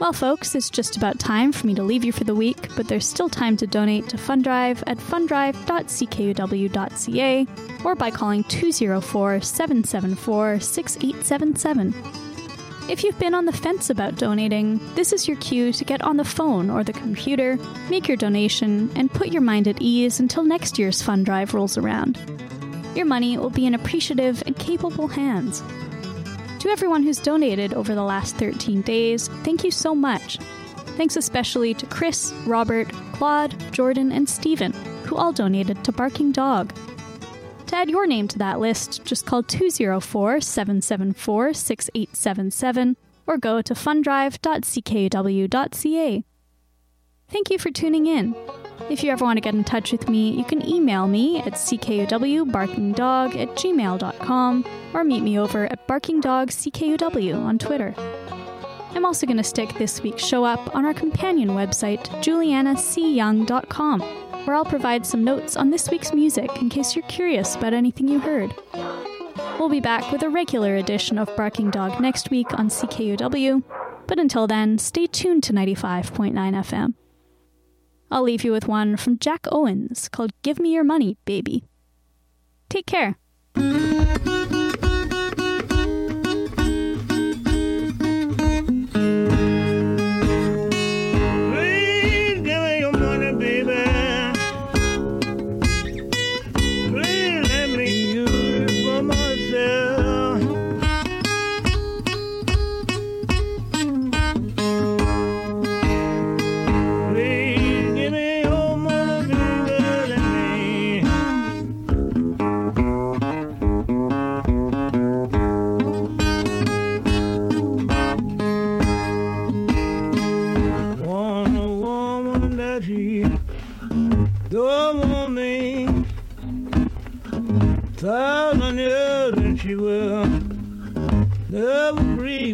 [0.00, 2.88] Well, folks, it's just about time for me to leave you for the week, but
[2.88, 7.46] there's still time to donate to Fundrive at fundrive.ckuw.ca
[7.84, 12.23] or by calling 204 774 6877.
[12.86, 16.18] If you've been on the fence about donating, this is your cue to get on
[16.18, 17.58] the phone or the computer,
[17.88, 21.78] make your donation, and put your mind at ease until next year's fund drive rolls
[21.78, 22.18] around.
[22.94, 25.62] Your money will be in appreciative and capable hands.
[26.60, 30.36] To everyone who's donated over the last 13 days, thank you so much.
[30.98, 34.72] Thanks especially to Chris, Robert, Claude, Jordan, and Stephen,
[35.04, 36.74] who all donated to Barking Dog.
[37.66, 42.96] To add your name to that list, just call 204 774 6877
[43.26, 46.24] or go to fundrive.ckuw.ca.
[47.28, 48.36] Thank you for tuning in.
[48.90, 51.54] If you ever want to get in touch with me, you can email me at
[51.54, 57.94] ckuwbarkingdog at gmail.com or meet me over at barkingdogckuw on Twitter.
[58.94, 64.00] I'm also going to stick this week's show up on our companion website, julianacyoung.com,
[64.44, 68.08] where I'll provide some notes on this week's music in case you're curious about anything
[68.08, 68.54] you heard.
[69.58, 73.62] We'll be back with a regular edition of Barking Dog next week on CKUW,
[74.06, 76.94] but until then, stay tuned to 95.9 FM.
[78.10, 81.64] I'll leave you with one from Jack Owens called Give Me Your Money, Baby.
[82.68, 83.16] Take care.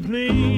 [0.02, 0.49] Please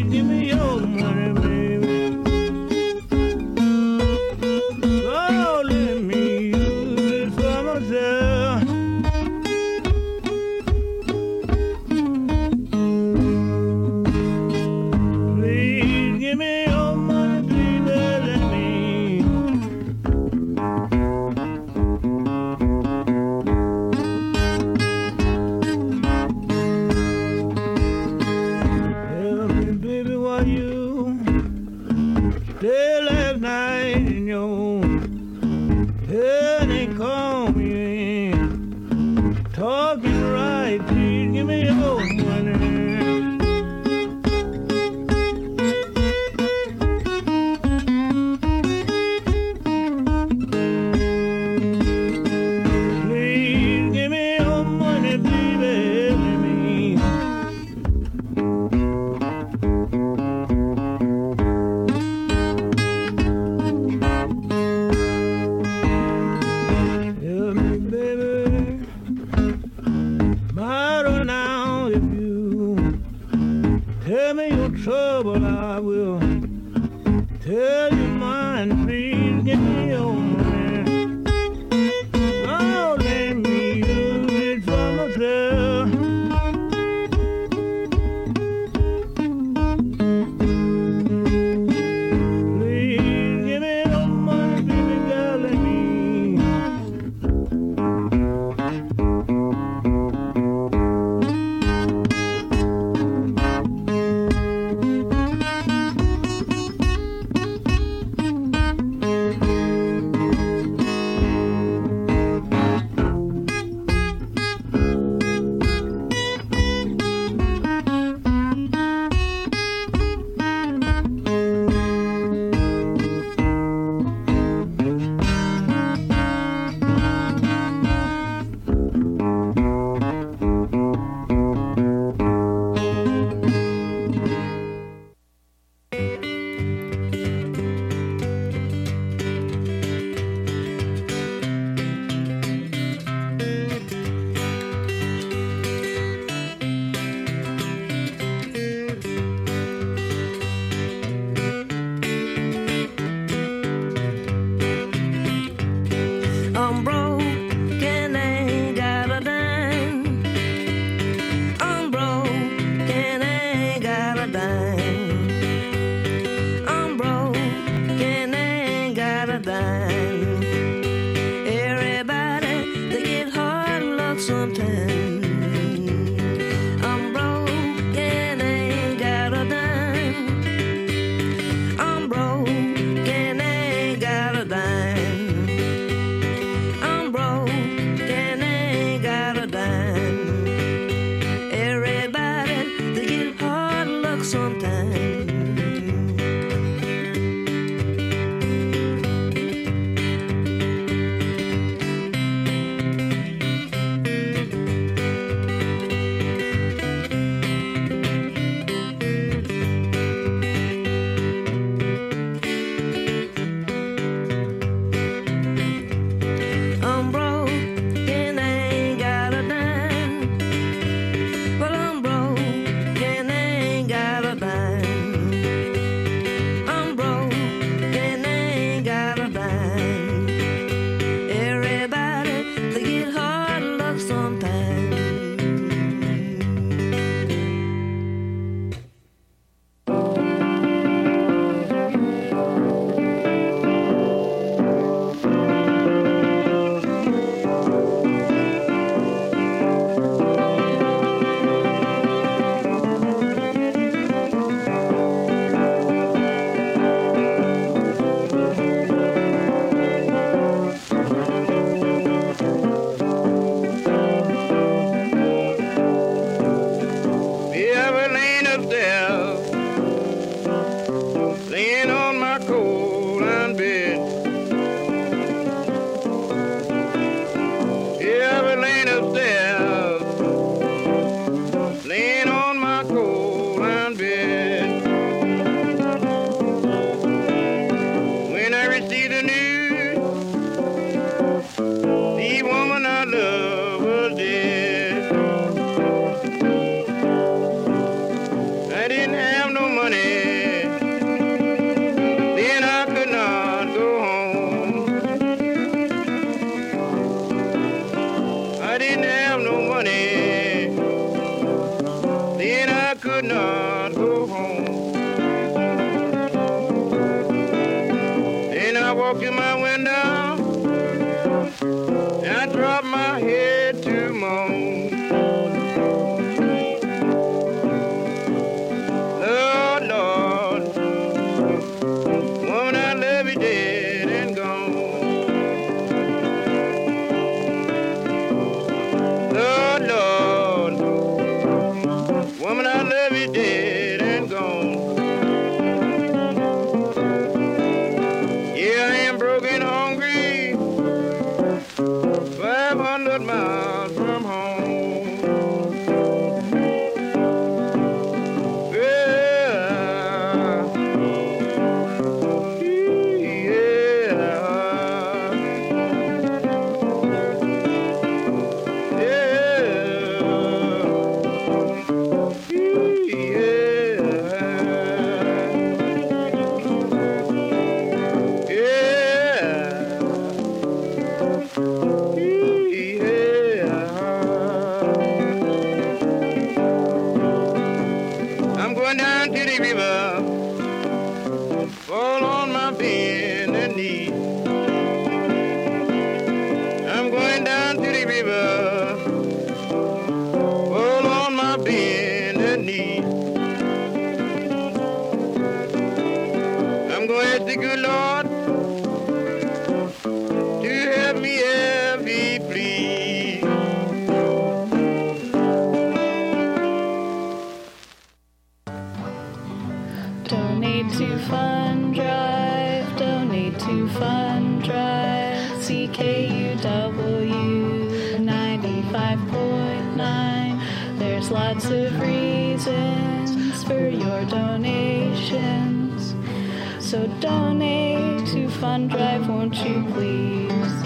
[438.73, 440.83] donate Drive, won't you please?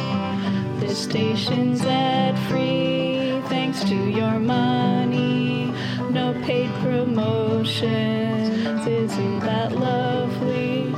[0.81, 5.73] This station's ad free thanks to your money.
[6.11, 8.51] No paid promotions,
[8.89, 10.93] isn't that lovely?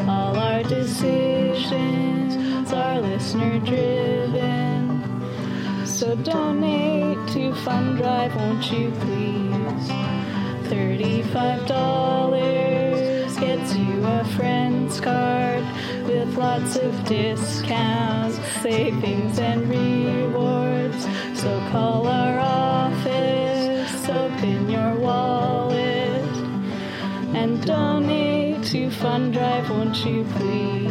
[0.00, 2.36] All our decisions
[2.74, 5.00] are listener driven.
[5.86, 9.88] So donate to Fund Drive, won't you please?
[10.68, 12.03] $35
[16.44, 21.06] lots of discounts, savings, and rewards.
[21.40, 26.36] So call our office, open your wallet,
[27.40, 30.90] and donate to Fund Drive, won't you please?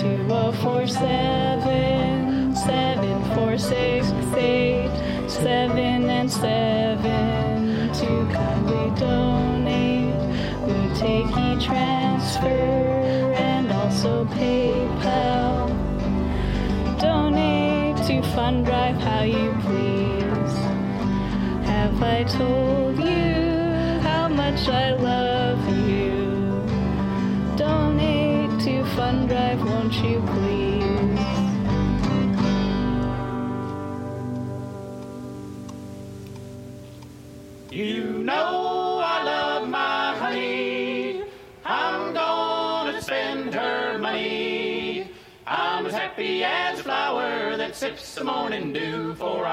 [0.00, 4.90] 2047 7468
[5.30, 10.22] 7 and 7 to kindly donate.
[10.66, 12.79] We take e-transfer
[14.02, 15.68] also PayPal.
[16.98, 20.54] Donate to Fund Drive how you please.
[21.68, 24.94] Have I told you how much I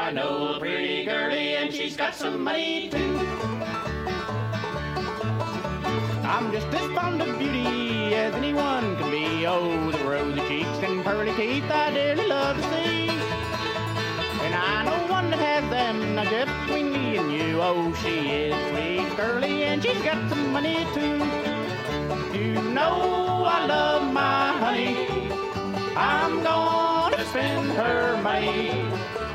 [0.07, 3.19] I know a pretty girlie and she's got some money too.
[6.23, 9.45] I'm just as fond of beauty as anyone can be.
[9.45, 13.09] Oh, the rosy cheeks and pearly teeth I dearly love to see.
[14.45, 17.61] And I know one that has them now just between me and you.
[17.61, 21.17] Oh, she is sweet, girly, and she's got some money too.
[22.33, 25.29] You know I love my honey.
[25.97, 28.86] I'm gonna spend her money.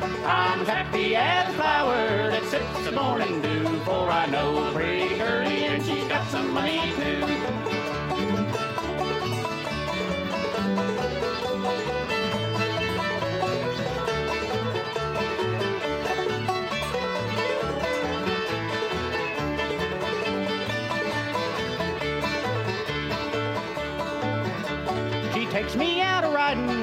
[0.02, 5.16] I'm happy as a flower that sips the morning dew, for I know a pretty
[5.16, 7.20] girlie and she's got some money too.
[25.32, 26.81] She takes me out a riding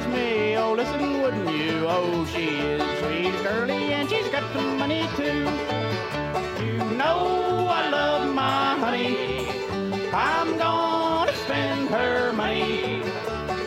[0.00, 0.56] loves me.
[0.56, 1.86] Oh, listen, wouldn't you?
[1.88, 5.40] Oh, she is the sweetest girlie and she's got some money too.
[6.64, 9.48] You know I love my honey.
[10.12, 13.02] I'm gonna spend her money.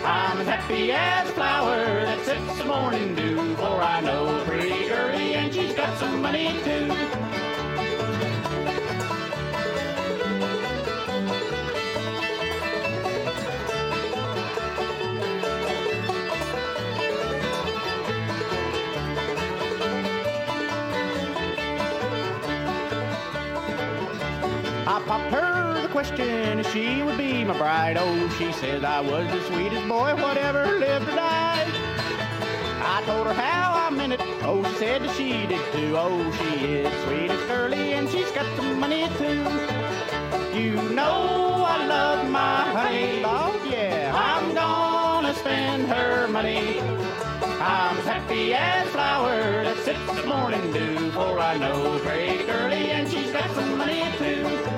[0.05, 4.45] I'm as happy as a flower that sips the morning dew, for I know a
[4.45, 7.23] pretty girlie and she's got some money too.
[25.14, 27.98] Popped her the question if she would be my bride.
[27.99, 31.72] Oh, she said I was the sweetest boy, whatever lived or died.
[32.81, 34.22] I told her how I meant it.
[34.41, 35.94] Oh, she said that she did too.
[35.95, 39.44] Oh, she is sweetest curly, and she's got some money too.
[40.57, 43.22] You know I love my honey.
[43.23, 44.11] Oh, yeah.
[44.15, 46.80] I'm gonna spend her money.
[47.61, 52.90] I'm as happy as flower that sips the morning dew, for I know pretty girlie
[52.90, 54.73] and she's got some money too.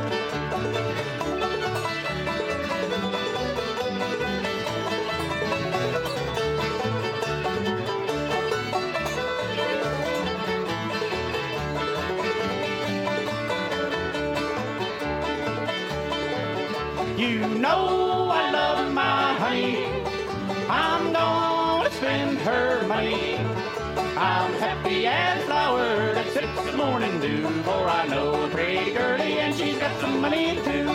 [22.97, 29.39] I'm happy as flower that sips the morning dew, for I know a pretty girlie
[29.39, 30.85] and she's got some money too.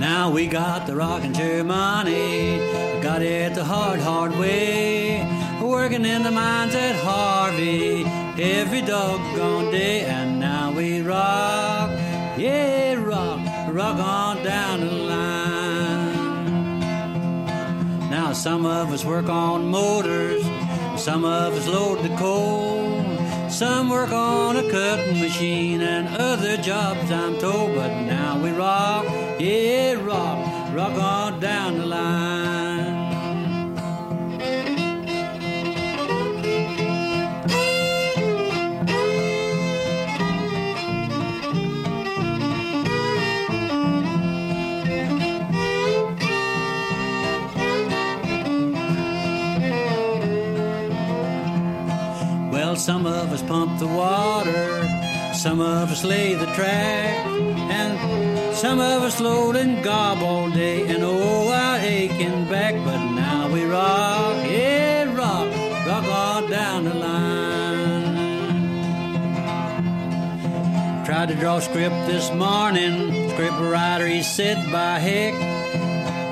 [0.00, 2.58] Now we got the rockin' chair money,
[3.00, 5.24] got it the hard, hard way.
[5.62, 8.04] Working in the mines at Harvey
[8.38, 10.25] every doggone day, and
[11.06, 11.90] rock,
[12.36, 13.40] yeah, rock,
[13.72, 16.16] rock on down the line.
[18.10, 20.44] Now some of us work on motors,
[20.96, 23.04] Some of us load the coal.
[23.50, 27.74] Some work on a cutting machine and other jobs, I'm told.
[27.74, 29.04] But now we rock,
[29.38, 32.65] yeah, rock, rock on down the line.
[52.86, 59.02] Some of us pump the water, some of us lay the track, and some of
[59.02, 62.76] us load and gob all day, and oh, I aching back.
[62.84, 65.48] But now we rock, yeah, rock,
[65.84, 68.04] rock on down the line.
[71.04, 75.55] Tried to draw script this morning, script writer, he said, by heck.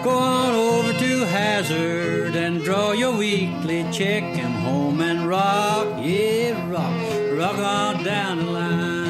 [0.04, 6.70] Go on over to Hazard and draw your weekly check and home and rock, yeah,
[6.70, 9.03] rock, rock on down the line.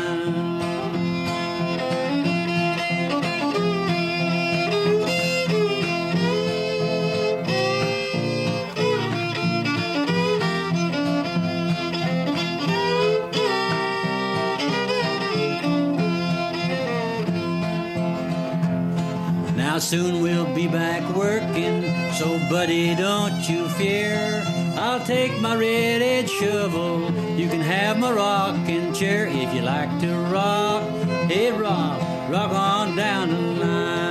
[19.85, 21.83] Soon we'll be back working,
[22.15, 24.43] so buddy, don't you fear.
[24.79, 27.13] I'll take my red-edged shovel.
[27.37, 30.83] You can have my rocking chair if you like to rock.
[31.29, 32.01] Hey, rock,
[32.31, 34.04] rock on down the line.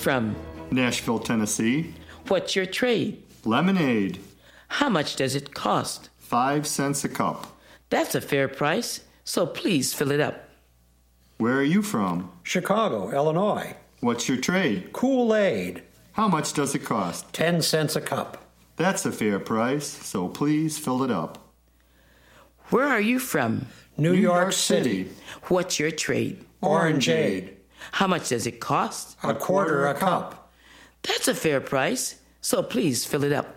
[0.00, 0.34] From?
[0.70, 1.94] Nashville, Tennessee.
[2.28, 3.22] What's your trade?
[3.44, 4.18] Lemonade.
[4.68, 6.08] How much does it cost?
[6.18, 7.58] Five cents a cup.
[7.90, 10.48] That's a fair price, so please fill it up.
[11.38, 12.30] Where are you from?
[12.42, 13.76] Chicago, Illinois.
[14.00, 14.92] What's your trade?
[14.92, 15.82] Kool Aid.
[16.12, 17.32] How much does it cost?
[17.32, 18.46] Ten cents a cup.
[18.76, 21.52] That's a fair price, so please fill it up.
[22.70, 23.66] Where are you from?
[23.96, 25.10] New, York, City.
[25.48, 26.44] What's your trade?
[26.62, 27.54] Orangeade.
[27.92, 29.16] How much does it cost?
[29.22, 30.52] A quarter a cup.
[31.02, 33.56] That's a fair price, so please fill it up.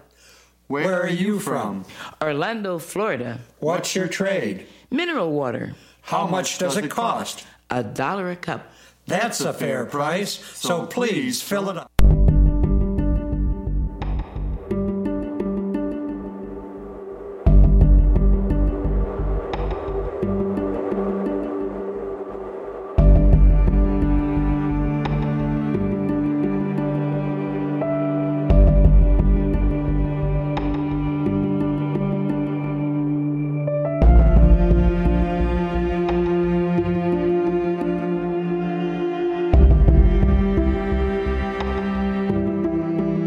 [0.68, 1.86] Where, are you from?
[2.22, 3.40] Orlando, Florida.
[3.60, 4.66] What's your trade?
[4.90, 5.76] Mineral water.
[6.02, 7.46] How much does it cost?
[7.70, 8.72] A dollar a cup.
[9.06, 11.93] That's a fair price, so please fill it up.